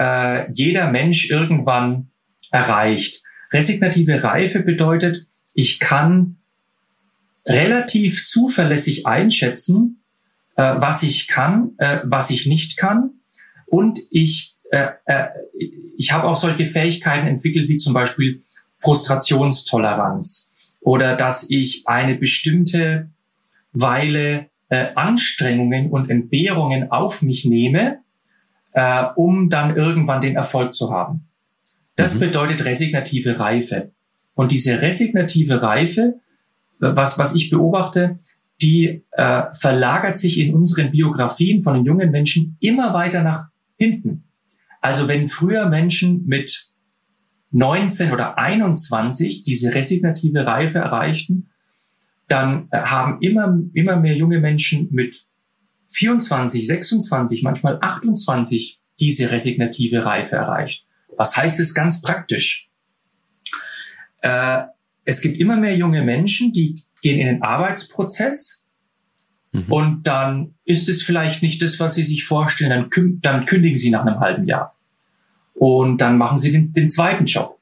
[0.53, 2.09] jeder Mensch irgendwann
[2.51, 3.23] erreicht.
[3.53, 6.37] Resignative Reife bedeutet, ich kann
[7.47, 10.01] relativ zuverlässig einschätzen,
[10.57, 13.11] äh, was ich kann, äh, was ich nicht kann.
[13.67, 15.29] Und ich, äh, äh,
[15.97, 18.43] ich habe auch solche Fähigkeiten entwickelt, wie zum Beispiel
[18.79, 23.11] Frustrationstoleranz oder dass ich eine bestimmte
[23.73, 27.99] Weile äh, Anstrengungen und Entbehrungen auf mich nehme,
[28.73, 31.28] äh, um dann irgendwann den Erfolg zu haben.
[31.99, 32.21] Das mhm.
[32.21, 33.91] bedeutet resignative Reife.
[34.35, 36.21] Und diese resignative Reife,
[36.79, 38.21] was, was ich beobachte,
[38.63, 44.23] die äh, verlagert sich in unseren Biografien von den jungen Menschen immer weiter nach hinten.
[44.81, 46.67] Also wenn früher Menschen mit
[47.51, 51.49] 19 oder 21 diese resignative Reife erreichten,
[52.29, 55.21] dann äh, haben immer, immer mehr junge Menschen mit
[55.87, 60.88] 24, 26, manchmal 28 diese resignative Reife erreicht.
[61.19, 62.71] Was heißt es ganz praktisch?
[64.23, 64.63] Äh,
[65.05, 68.71] es gibt immer mehr junge Menschen, die gehen in den Arbeitsprozess
[69.53, 69.65] mhm.
[69.69, 72.71] und dann ist es vielleicht nicht das, was sie sich vorstellen.
[72.71, 74.77] Dann, dann kündigen sie nach einem halben Jahr
[75.55, 77.59] und dann machen sie den, den zweiten Job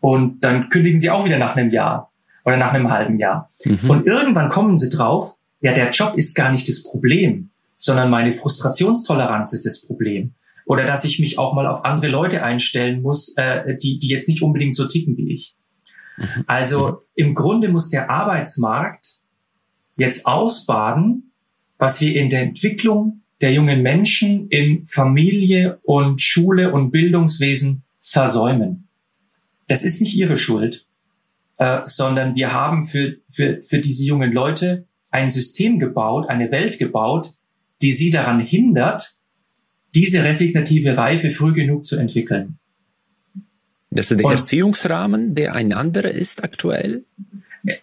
[0.00, 2.10] Und dann kündigen sie auch wieder nach einem Jahr
[2.44, 3.48] oder nach einem halben Jahr.
[3.64, 3.88] Mhm.
[3.88, 8.32] Und irgendwann kommen sie drauf, ja, der Job ist gar nicht das Problem, sondern meine
[8.32, 10.34] Frustrationstoleranz ist das Problem.
[10.68, 14.28] Oder dass ich mich auch mal auf andere Leute einstellen muss, äh, die, die jetzt
[14.28, 15.56] nicht unbedingt so ticken wie ich.
[16.18, 16.44] Mhm.
[16.46, 16.96] Also mhm.
[17.14, 19.06] im Grunde muss der Arbeitsmarkt
[19.96, 21.32] jetzt ausbaden,
[21.78, 28.88] was wir in der Entwicklung der jungen Menschen in Familie und Schule und Bildungswesen versäumen.
[29.68, 30.84] Das ist nicht ihre Schuld,
[31.56, 36.78] äh, sondern wir haben für, für, für diese jungen Leute ein System gebaut, eine Welt
[36.78, 37.30] gebaut,
[37.80, 39.17] die sie daran hindert,
[39.94, 42.58] diese resignative Reife früh genug zu entwickeln.
[43.90, 47.04] Das ist der Und, Erziehungsrahmen, der ein anderer ist aktuell?
[47.64, 47.80] Äh,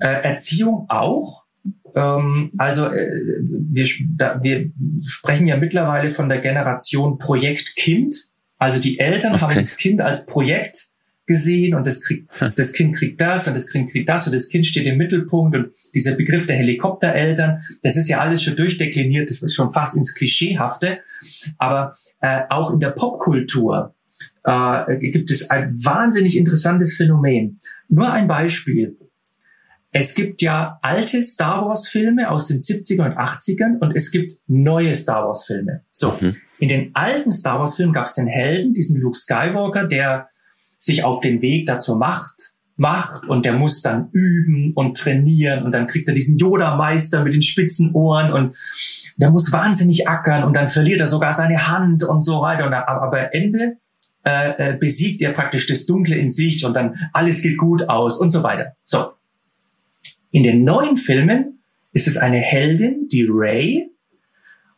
[0.00, 1.44] Erziehung auch.
[1.94, 2.98] Ähm, also äh,
[3.40, 4.70] wir, wir
[5.04, 8.16] sprechen ja mittlerweile von der Generation Projekt Kind.
[8.58, 9.42] Also die Eltern okay.
[9.42, 10.93] haben das Kind als Projekt
[11.26, 14.48] gesehen und das, kriegt, das Kind kriegt das und das Kind kriegt das und das
[14.48, 19.32] Kind steht im Mittelpunkt und dieser Begriff der Helikoptereltern, das ist ja alles schon durchdekliniert,
[19.50, 20.98] schon fast ins Klischeehafte.
[21.58, 23.94] Aber äh, auch in der Popkultur
[24.44, 27.58] äh, gibt es ein wahnsinnig interessantes Phänomen.
[27.88, 28.98] Nur ein Beispiel.
[29.96, 34.32] Es gibt ja alte Star Wars Filme aus den 70er und 80ern und es gibt
[34.48, 35.84] neue Star Wars Filme.
[35.92, 36.34] So, mhm.
[36.58, 40.26] in den alten Star Wars Filmen gab es den Helden, diesen Luke Skywalker, der
[40.84, 45.72] sich auf den Weg dazu macht, macht und der muss dann üben und trainieren und
[45.72, 48.54] dann kriegt er diesen Yoda-Meister mit den spitzen Ohren und
[49.16, 52.66] der muss wahnsinnig ackern und dann verliert er sogar seine Hand und so weiter.
[52.66, 53.78] Und aber am Ende
[54.26, 58.18] äh, äh, besiegt er praktisch das Dunkle in sich und dann alles geht gut aus
[58.18, 58.76] und so weiter.
[58.84, 59.12] So,
[60.32, 61.60] in den neuen Filmen
[61.92, 63.88] ist es eine Heldin, die Ray.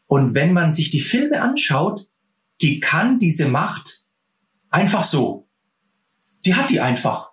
[0.07, 2.07] Und wenn man sich die Filme anschaut,
[2.61, 4.03] die kann diese Macht
[4.71, 5.46] einfach so.
[6.47, 7.31] Die hat die einfach.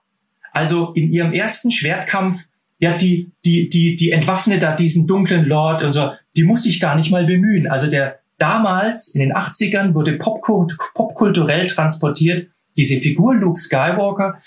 [0.51, 2.43] Also in ihrem ersten Schwertkampf,
[2.79, 6.79] ja, die, die, die, die entwaffnet da diesen dunklen Lord und so, die muss sich
[6.79, 7.67] gar nicht mal bemühen.
[7.67, 14.37] Also der, damals in den 80ern wurde popkulturell transportiert, diese Figur Luke Skywalker,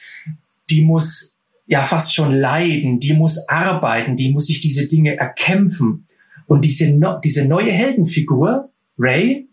[0.68, 6.06] die muss ja fast schon leiden, die muss arbeiten, die muss sich diese Dinge erkämpfen.
[6.46, 9.48] Und diese, diese neue Heldenfigur, Ray,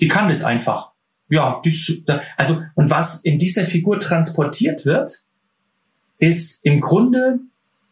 [0.00, 0.91] die kann das einfach.
[1.32, 2.04] Ja, die,
[2.36, 5.10] also, und was in dieser Figur transportiert wird,
[6.18, 7.40] ist im Grunde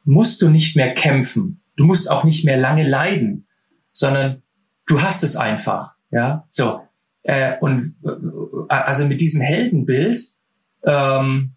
[0.05, 1.63] musst du nicht mehr kämpfen.
[1.75, 3.47] Du musst auch nicht mehr lange leiden,
[3.93, 4.43] sondern
[4.87, 5.95] du hast es einfach.
[6.11, 6.83] Ja, so.
[7.23, 10.21] Äh, und äh, also mit diesem Heldenbild
[10.85, 11.53] ähm,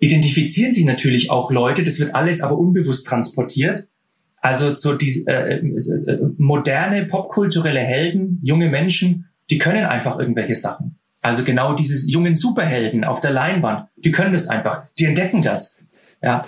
[0.00, 3.88] identifizieren sich natürlich auch Leute, das wird alles aber unbewusst transportiert.
[4.42, 10.98] Also so die äh, äh, moderne popkulturelle Helden, junge Menschen, die können einfach irgendwelche Sachen.
[11.22, 15.84] Also genau dieses jungen Superhelden auf der Leinwand, die können das einfach, die entdecken das.
[16.22, 16.42] Ja.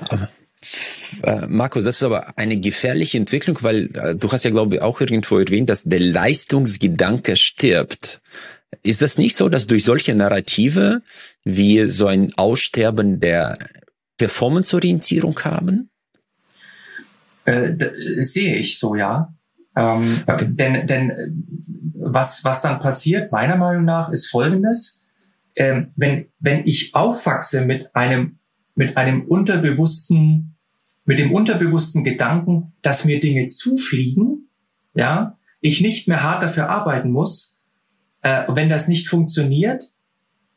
[1.24, 4.82] Äh, Markus, das ist aber eine gefährliche Entwicklung, weil äh, du hast ja, glaube ich,
[4.82, 8.22] auch irgendwo erwähnt, dass der Leistungsgedanke stirbt.
[8.82, 11.02] Ist das nicht so, dass durch solche Narrative
[11.44, 13.58] wir so ein Aussterben der
[14.16, 15.90] Performance-Orientierung haben?
[17.44, 17.74] Äh,
[18.18, 19.34] sehe ich so, ja.
[19.76, 20.46] Ähm, okay.
[20.50, 21.14] Denn, denn äh,
[21.94, 25.10] was, was dann passiert, meiner Meinung nach, ist Folgendes.
[25.54, 28.38] Ähm, wenn, wenn ich aufwachse mit einem,
[28.74, 30.56] mit einem unterbewussten,
[31.04, 34.48] mit dem unterbewussten Gedanken, dass mir Dinge zufliegen,
[34.94, 37.60] ja, ich nicht mehr hart dafür arbeiten muss,
[38.22, 39.84] äh, wenn das nicht funktioniert,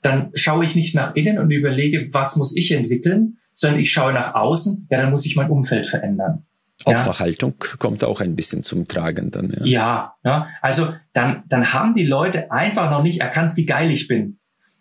[0.01, 4.13] dann schaue ich nicht nach innen und überlege, was muss ich entwickeln, sondern ich schaue
[4.13, 6.45] nach außen, ja, dann muss ich mein Umfeld verändern.
[6.85, 7.69] Opferhaltung ja.
[7.77, 9.49] kommt auch ein bisschen zum Tragen dann.
[9.49, 9.65] Ja.
[9.65, 14.07] ja, ja, also dann, dann haben die Leute einfach noch nicht erkannt, wie geil ich
[14.07, 14.37] bin.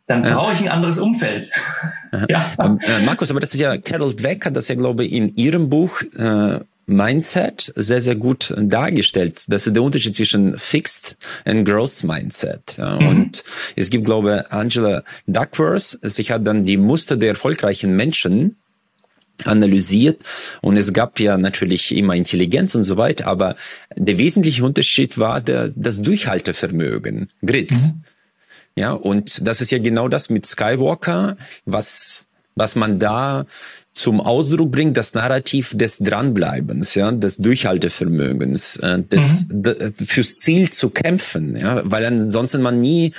[0.07, 1.51] Dann brauche ich ein anderes Umfeld.
[2.29, 2.53] ja.
[2.63, 5.35] Ähm, äh, Markus, aber das ist ja, Carol Dweck hat das ja, glaube ich, in
[5.37, 9.45] ihrem Buch äh, Mindset sehr, sehr gut dargestellt.
[9.49, 12.77] Das ist der Unterschied zwischen Fixed and Growth Mindset.
[12.77, 13.07] Mhm.
[13.07, 13.45] Und
[13.77, 15.99] es gibt, glaube ich, Angela Duckworth.
[16.03, 18.57] Sie hat dann die Muster der erfolgreichen Menschen
[19.45, 20.21] analysiert
[20.61, 23.57] und es gab ja natürlich immer Intelligenz und so weiter, aber
[23.97, 27.73] der wesentliche Unterschied war der, das Durchhaltevermögen, Grit.
[27.73, 28.05] Mhm.
[28.77, 32.25] Ja, und das ist ja genau das mit Skywalker, was,
[32.55, 33.47] was man da
[33.93, 39.95] zum Ausdruck bringt das Narrativ des Dranbleibens, ja, des Durchhaltevermögens, äh, des, mhm.
[40.05, 43.13] fürs Ziel zu kämpfen, ja, weil ansonsten man nie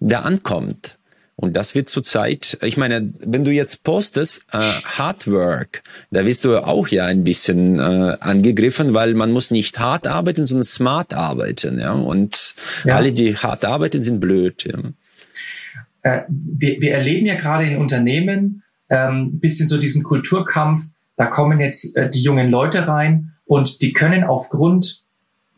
[0.00, 0.96] da ankommt.
[1.36, 6.44] Und das wird zurzeit, ich meine, wenn du jetzt postest, äh, Hard Work, da wirst
[6.44, 11.14] du auch ja ein bisschen äh, angegriffen, weil man muss nicht hart arbeiten, sondern smart
[11.14, 11.92] arbeiten, ja.
[11.92, 12.54] Und
[12.84, 12.96] ja.
[12.96, 14.64] alle, die hart arbeiten, sind blöd.
[14.64, 14.78] Ja.
[16.02, 20.82] äh, wir, wir erleben ja gerade in Unternehmen ähm, bisschen so diesen Kulturkampf,
[21.16, 25.02] da kommen jetzt äh, die jungen Leute rein und die können aufgrund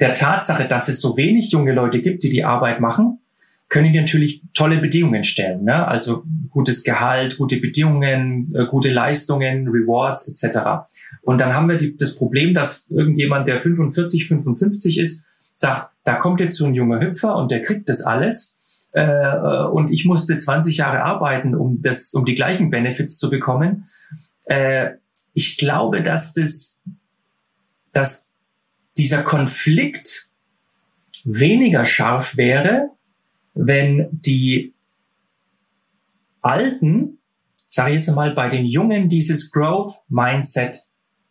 [0.00, 3.20] der Tatsache, dass es so wenig junge Leute gibt, die die Arbeit machen,
[3.68, 5.64] können die natürlich tolle Bedingungen stellen.
[5.64, 5.86] Ne?
[5.86, 10.86] Also gutes Gehalt, gute Bedingungen, äh, gute Leistungen, Rewards etc.
[11.22, 16.16] Und dann haben wir die, das Problem, dass irgendjemand, der 45, 55 ist, sagt, da
[16.16, 18.88] kommt jetzt so ein junger Hüpfer und der kriegt das alles.
[18.92, 23.30] Äh, äh und ich musste 20 Jahre arbeiten, um das, um die gleichen Benefits zu
[23.30, 23.84] bekommen.
[24.44, 24.90] Äh,
[25.32, 26.84] ich glaube, dass das,
[27.92, 28.34] dass
[28.96, 30.28] dieser Konflikt
[31.24, 32.90] weniger scharf wäre,
[33.54, 34.74] wenn die
[36.42, 37.18] Alten,
[37.66, 40.80] sage ich jetzt mal, bei den Jungen dieses Growth Mindset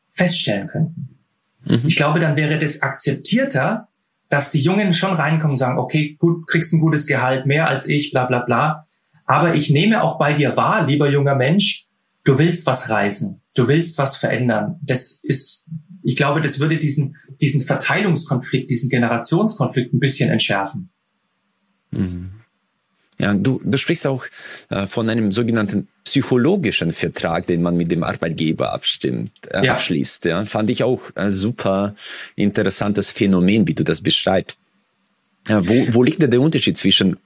[0.09, 1.17] feststellen könnten.
[1.65, 1.81] Mhm.
[1.85, 3.87] Ich glaube, dann wäre das akzeptierter,
[4.29, 7.87] dass die Jungen schon reinkommen und sagen, okay, gut, kriegst ein gutes Gehalt, mehr als
[7.87, 8.85] ich, bla bla bla.
[9.25, 11.85] Aber ich nehme auch bei dir wahr, lieber junger Mensch,
[12.23, 14.79] du willst was reißen, du willst was verändern.
[14.81, 15.69] Das ist,
[16.01, 20.89] ich glaube, das würde diesen, diesen Verteilungskonflikt, diesen Generationskonflikt ein bisschen entschärfen.
[21.99, 22.29] Mhm.
[23.19, 24.25] Ja, du, du sprichst auch
[24.69, 29.73] äh, von einem sogenannten psychologischen Vertrag, den man mit dem Arbeitgeber abstimmt, äh, ja.
[29.73, 30.25] abschließt.
[30.25, 31.95] Ja, fand ich auch ein super
[32.35, 34.57] interessantes Phänomen, wie du das beschreibst.
[35.47, 37.17] Ja, wo, wo liegt denn der Unterschied zwischen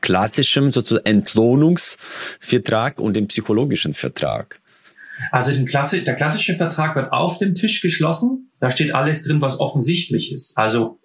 [0.00, 4.58] klassischem sozusagen Entlohnungsvertrag und dem psychologischen Vertrag?
[5.32, 8.48] Also Klassi der klassische Vertrag wird auf dem Tisch geschlossen.
[8.60, 10.56] Da steht alles drin, was offensichtlich ist.
[10.56, 10.97] Also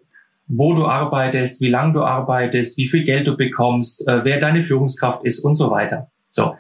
[0.48, 4.64] wo du arbeitest, wie lange du arbeitest, wie viel Geld du bekommst, äh, wer deine
[4.64, 6.10] Führungskraft ist und so weiter.
[6.30, 6.56] So,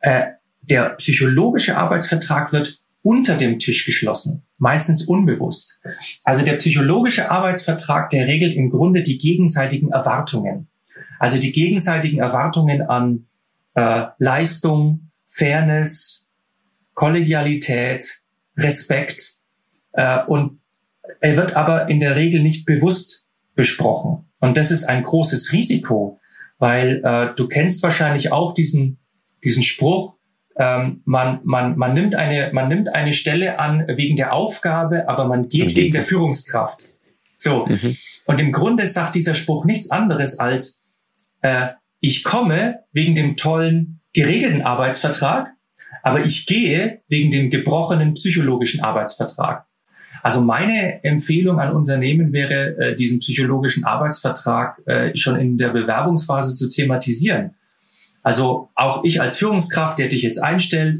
[0.00, 0.26] äh,
[0.62, 5.80] der psychologische Arbeitsvertrag wird unter dem Tisch geschlossen, meistens unbewusst.
[6.24, 10.66] Also der psychologische Arbeitsvertrag, der regelt im Grunde die gegenseitigen Erwartungen.
[11.20, 13.26] Also die gegenseitigen Erwartungen an
[13.74, 16.32] äh, Leistung, Fairness,
[16.94, 18.22] Kollegialität,
[18.56, 19.34] Respekt
[19.92, 20.58] äh, und
[21.20, 24.26] er wird aber in der Regel nicht bewusst besprochen.
[24.40, 26.20] Und das ist ein großes Risiko,
[26.58, 28.98] weil äh, du kennst wahrscheinlich auch diesen,
[29.42, 30.16] diesen Spruch,
[30.58, 35.26] ähm, man, man, man, nimmt eine, man nimmt eine Stelle an wegen der Aufgabe, aber
[35.26, 36.86] man geht wegen der Führungskraft.
[37.36, 37.66] So.
[37.66, 37.96] Mhm.
[38.24, 40.86] Und im Grunde sagt dieser Spruch nichts anderes als,
[41.42, 41.68] äh,
[42.00, 45.48] ich komme wegen dem tollen geregelten Arbeitsvertrag,
[46.02, 49.65] aber ich gehe wegen dem gebrochenen psychologischen Arbeitsvertrag.
[50.26, 56.56] Also meine Empfehlung an Unternehmen wäre, äh, diesen psychologischen Arbeitsvertrag äh, schon in der Bewerbungsphase
[56.56, 57.54] zu thematisieren.
[58.24, 60.98] Also auch ich als Führungskraft, der dich jetzt einstellt,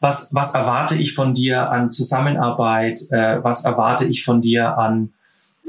[0.00, 3.00] was, was erwarte ich von dir an Zusammenarbeit?
[3.10, 5.14] Äh, was erwarte ich von dir an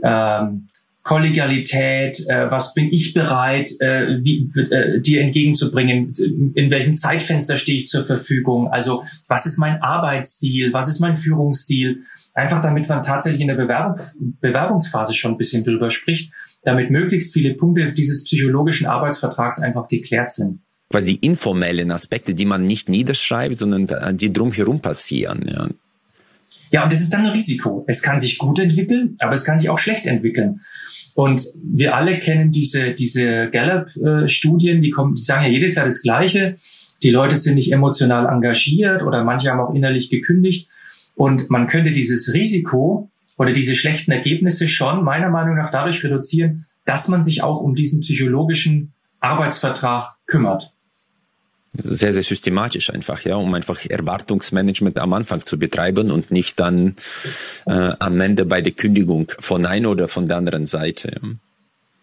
[0.03, 0.67] ähm,
[1.01, 2.19] Kollegialität?
[2.27, 6.11] Äh, was bin ich bereit, äh, wie, äh, dir entgegenzubringen?
[6.53, 8.67] In welchem Zeitfenster stehe ich zur Verfügung?
[8.67, 10.73] Also was ist mein Arbeitsstil?
[10.73, 12.01] Was ist mein Führungsstil?
[12.39, 13.99] Einfach damit man tatsächlich in der Bewerbung,
[14.39, 16.33] Bewerbungsphase schon ein bisschen drüber spricht,
[16.63, 20.61] damit möglichst viele Punkte dieses psychologischen Arbeitsvertrags einfach geklärt sind.
[20.89, 25.45] Weil die informellen Aspekte, die man nicht niederschreibt, sondern die drumherum passieren.
[25.47, 25.67] Ja.
[26.71, 27.83] Ja, und das ist dann ein Risiko.
[27.87, 30.61] Es kann sich gut entwickeln, aber es kann sich auch schlecht entwickeln.
[31.15, 36.01] Und wir alle kennen diese, diese Gallup-Studien, die kommen, die sagen ja jedes Jahr das
[36.01, 36.55] Gleiche.
[37.03, 40.69] Die Leute sind nicht emotional engagiert oder manche haben auch innerlich gekündigt.
[41.19, 46.65] Und man könnte dieses Risiko oder diese schlechten Ergebnisse schon meiner Meinung nach dadurch reduzieren,
[46.85, 50.71] dass man sich auch um diesen psychologischen Arbeitsvertrag kümmert.
[51.73, 56.95] Sehr, sehr systematisch einfach, ja, um einfach Erwartungsmanagement am Anfang zu betreiben und nicht dann
[57.65, 61.19] äh, am Ende bei der Kündigung von einer oder von der anderen Seite.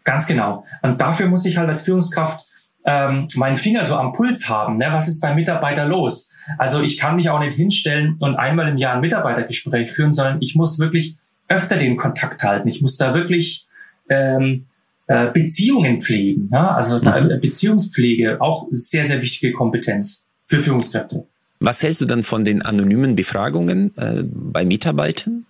[0.05, 0.63] Ganz genau.
[0.83, 2.45] Und dafür muss ich halt als Führungskraft
[2.87, 4.79] ähm, meinen Finger so am Puls haben.
[4.79, 4.87] Ne?
[4.91, 6.33] Was ist beim Mitarbeiter los?
[6.57, 10.41] Also ich kann mich auch nicht hinstellen und einmal im Jahr ein Mitarbeitergespräch führen, sondern
[10.41, 11.19] ich muss wirklich
[11.49, 12.69] öfter den Kontakt halten.
[12.69, 13.67] Ich muss da wirklich
[14.09, 14.67] ähm,
[15.09, 16.49] äh, Beziehungen pflegen.
[16.53, 16.75] Ja?
[16.75, 17.41] Also da, mhm.
[17.41, 21.27] Beziehungspflege, auch sehr, sehr wichtige Kompetenz für Führungskräfte.
[21.59, 25.47] Was hältst du dann von den anonymen Befragungen äh, bei Mitarbeitern?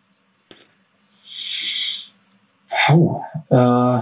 [2.88, 3.20] Oh,
[3.50, 3.98] äh,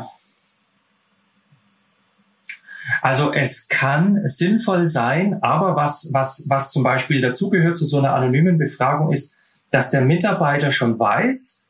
[3.05, 8.15] also es kann sinnvoll sein, aber was, was, was zum Beispiel dazugehört zu so einer
[8.15, 9.37] anonymen Befragung ist,
[9.71, 11.67] dass der Mitarbeiter schon weiß,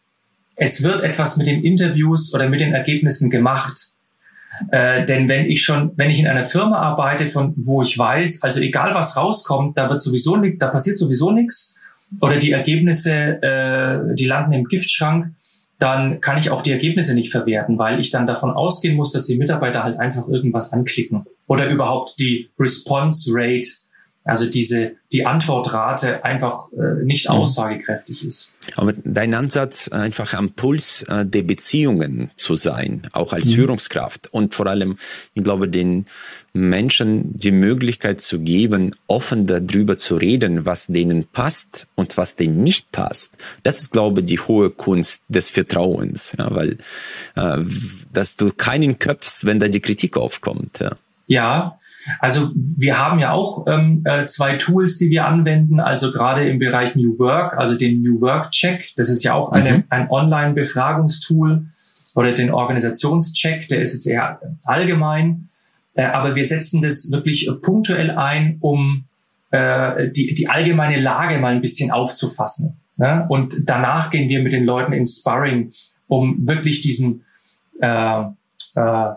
[0.54, 3.74] es wird etwas mit den Interviews oder mit den Ergebnissen gemacht.
[4.70, 8.44] Äh, denn wenn ich schon, wenn ich in einer Firma arbeite, von wo ich weiß,
[8.44, 11.74] also egal was rauskommt, da wird sowieso nichts, da passiert sowieso nichts,
[12.20, 15.34] oder die Ergebnisse, äh, die landen im Giftschrank,
[15.84, 19.26] dann kann ich auch die Ergebnisse nicht verwerten, weil ich dann davon ausgehen muss, dass
[19.26, 23.68] die Mitarbeiter halt einfach irgendwas anklicken oder überhaupt die Response Rate
[24.26, 27.36] also diese die Antwortrate einfach äh, nicht mhm.
[27.36, 28.56] aussagekräftig ist.
[28.74, 33.52] Aber dein Ansatz, einfach am Puls äh, der Beziehungen zu sein, auch als mhm.
[33.52, 34.96] Führungskraft und vor allem,
[35.34, 36.06] ich glaube, den
[36.54, 42.62] Menschen die Möglichkeit zu geben, offen darüber zu reden, was denen passt und was denen
[42.62, 43.32] nicht passt.
[43.64, 46.78] Das ist, glaube ich, die hohe Kunst des Vertrauens, ja, weil
[47.34, 47.58] äh,
[48.12, 50.78] dass du keinen köpfst, wenn da die Kritik aufkommt.
[50.78, 50.92] Ja.
[51.26, 51.78] Ja,
[52.20, 56.58] also wir haben ja auch ähm, äh, zwei Tools, die wir anwenden, also gerade im
[56.58, 59.84] Bereich New Work, also den New Work Check, das ist ja auch eine, mhm.
[59.88, 61.66] ein Online-Befragungstool
[62.14, 65.48] oder den Organisationscheck, der ist jetzt eher allgemein,
[66.02, 69.04] aber wir setzen das wirklich punktuell ein, um
[69.50, 72.80] äh, die, die allgemeine Lage mal ein bisschen aufzufassen.
[72.96, 73.24] Ne?
[73.28, 75.72] Und danach gehen wir mit den Leuten ins Sparring,
[76.08, 77.24] um wirklich diesen
[77.80, 78.22] äh,
[78.74, 79.14] äh,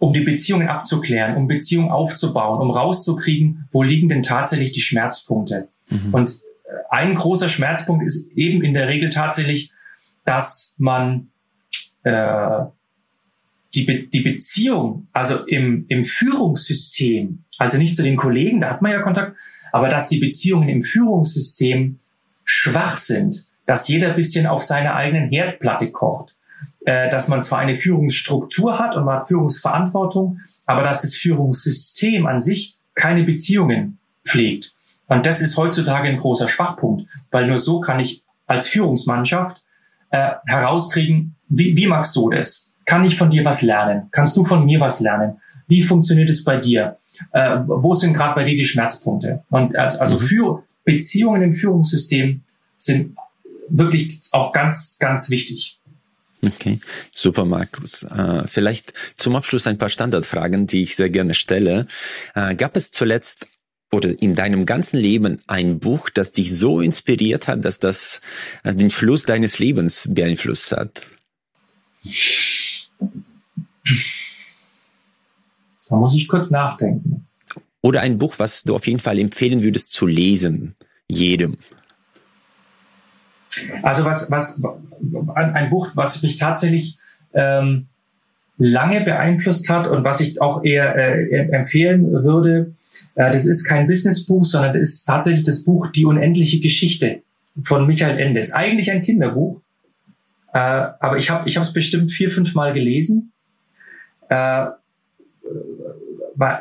[0.00, 5.68] um die Beziehungen abzuklären, um Beziehungen aufzubauen, um rauszukriegen, wo liegen denn tatsächlich die Schmerzpunkte.
[5.90, 6.14] Mhm.
[6.14, 9.72] Und äh, ein großer Schmerzpunkt ist eben in der Regel tatsächlich,
[10.24, 11.28] dass man
[12.02, 12.62] äh,
[13.74, 18.82] die, Be die Beziehung, also im, im Führungssystem, also nicht zu den Kollegen, da hat
[18.82, 19.36] man ja Kontakt,
[19.72, 21.98] aber dass die Beziehungen im Führungssystem
[22.44, 26.36] schwach sind, dass jeder bisschen auf seiner eigenen Herdplatte kocht
[26.86, 32.26] äh, dass man zwar eine Führungsstruktur hat und man hat Führungsverantwortung, aber dass das Führungssystem
[32.26, 34.72] an sich keine Beziehungen pflegt.
[35.06, 39.62] Und das ist heutzutage ein großer Schwachpunkt, weil nur so kann ich als Führungsmannschaft
[40.10, 42.69] äh, herauskriegen, wie, wie magst du das?
[42.90, 44.08] Kann ich von dir was lernen?
[44.10, 45.40] Kannst du von mir was lernen?
[45.68, 46.98] Wie funktioniert es bei dir?
[47.30, 49.44] Äh, wo sind gerade bei dir die Schmerzpunkte?
[49.48, 52.42] Und also, also für Beziehungen im Führungssystem
[52.76, 53.16] sind
[53.68, 55.78] wirklich auch ganz, ganz wichtig.
[56.44, 56.80] Okay,
[57.14, 58.02] super, Markus.
[58.02, 61.86] Äh, vielleicht zum Abschluss ein paar Standardfragen, die ich sehr gerne stelle.
[62.34, 63.46] Äh, gab es zuletzt
[63.92, 68.20] oder in deinem ganzen Leben ein Buch, das dich so inspiriert hat, dass das
[68.64, 71.02] äh, den Fluss deines Lebens beeinflusst hat?
[75.88, 77.26] Da muss ich kurz nachdenken.
[77.82, 80.76] Oder ein Buch, was du auf jeden Fall empfehlen würdest zu lesen,
[81.08, 81.56] jedem.
[83.82, 84.62] Also was, was,
[85.34, 86.98] ein Buch, was mich tatsächlich
[87.32, 87.86] ähm,
[88.58, 92.74] lange beeinflusst hat und was ich auch eher äh, empfehlen würde,
[93.14, 97.22] äh, das ist kein Businessbuch, sondern das ist tatsächlich das Buch Die unendliche Geschichte
[97.62, 98.40] von Michael Ende.
[98.40, 99.60] Ist eigentlich ein Kinderbuch,
[100.52, 103.32] äh, aber ich habe ich es bestimmt vier, fünf Mal gelesen.
[104.28, 104.66] Äh,
[106.34, 106.60] weil,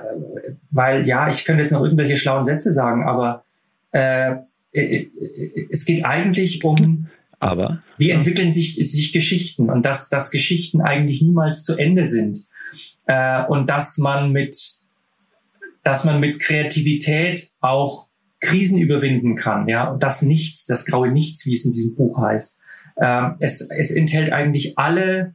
[0.71, 3.43] weil, ja, ich könnte jetzt noch irgendwelche schlauen Sätze sagen, aber
[3.91, 4.31] äh,
[4.71, 5.09] äh, äh,
[5.71, 7.07] es geht eigentlich um,
[7.39, 12.37] aber wie entwickeln sich, sich Geschichten und dass, dass Geschichten eigentlich niemals zu Ende sind
[13.05, 14.57] äh, und dass man mit,
[15.83, 18.07] dass man mit Kreativität auch
[18.41, 22.21] Krisen überwinden kann, ja, und das Nichts, das graue Nichts, wie es in diesem Buch
[22.21, 22.58] heißt.
[23.01, 25.33] Ähm, es, es enthält eigentlich alle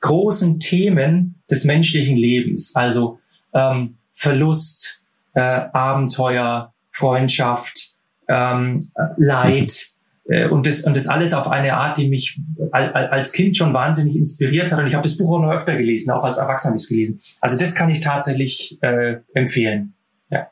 [0.00, 3.18] großen Themen des menschlichen Lebens, also
[3.54, 5.02] ähm, Verlust,
[5.34, 7.94] äh, Abenteuer, Freundschaft,
[8.28, 9.86] ähm, Leid
[10.28, 12.40] äh, und, das, und das alles auf eine Art, die mich
[12.72, 14.78] als Kind schon wahnsinnig inspiriert hat.
[14.78, 16.88] Und ich habe das Buch auch noch öfter gelesen, auch als Erwachsener habe ich es
[16.88, 17.20] gelesen.
[17.40, 19.94] Also das kann ich tatsächlich äh, empfehlen.
[20.30, 20.48] Ja.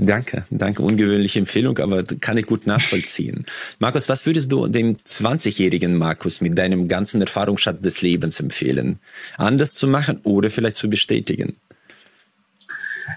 [0.00, 0.82] Danke, danke.
[0.82, 3.44] Ungewöhnliche Empfehlung, aber kann ich gut nachvollziehen.
[3.80, 9.00] Markus, was würdest du dem 20-jährigen Markus mit deinem ganzen Erfahrungsschatz des Lebens empfehlen?
[9.36, 11.56] Anders zu machen oder vielleicht zu bestätigen?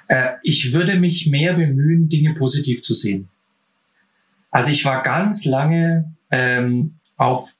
[0.07, 3.29] Äh, ich würde mich mehr bemühen, Dinge positiv zu sehen.
[4.49, 7.51] Also ich war ganz lange ähm, auf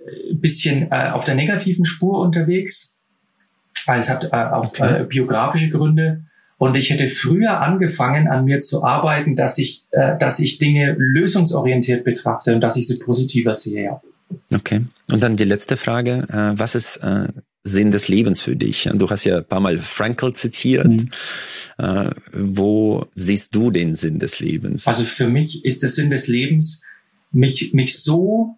[0.00, 3.04] äh, bisschen äh, auf der negativen Spur unterwegs.
[3.86, 5.02] Also es hat äh, auch okay.
[5.02, 6.24] äh, biografische Gründe.
[6.58, 10.94] Und ich hätte früher angefangen, an mir zu arbeiten, dass ich, äh, dass ich Dinge
[10.98, 13.84] lösungsorientiert betrachte und dass ich sie positiver sehe.
[13.84, 14.00] Ja.
[14.52, 14.80] Okay.
[15.08, 16.26] Und dann die letzte Frage.
[16.30, 17.28] Äh, was ist äh,
[17.62, 18.88] Sinn des Lebens für dich?
[18.94, 20.86] Du hast ja ein paar Mal Frankl zitiert.
[20.86, 21.10] Mhm.
[21.78, 24.86] Äh, wo siehst du den Sinn des Lebens?
[24.86, 26.82] Also für mich ist der Sinn des Lebens,
[27.32, 28.56] mich, mich so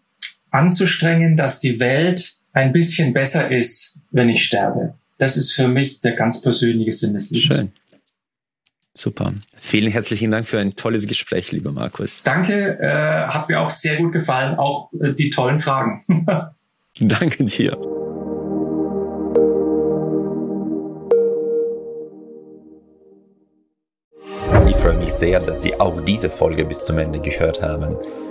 [0.51, 4.95] anzustrengen, dass die Welt ein bisschen besser ist, wenn ich sterbe.
[5.19, 7.57] Das ist für mich der ganz persönliche Sinn des Lebens.
[7.57, 7.73] Schön.
[8.99, 9.33] Super.
[9.57, 12.19] Vielen herzlichen Dank für ein tolles Gespräch, lieber Markus.
[12.25, 16.03] Danke, äh, hat mir auch sehr gut gefallen, auch äh, die tollen Fragen.
[16.99, 17.79] Danke dir.
[24.67, 27.97] Ich freue mich sehr, dass Sie auch diese Folge bis zum Ende gehört haben.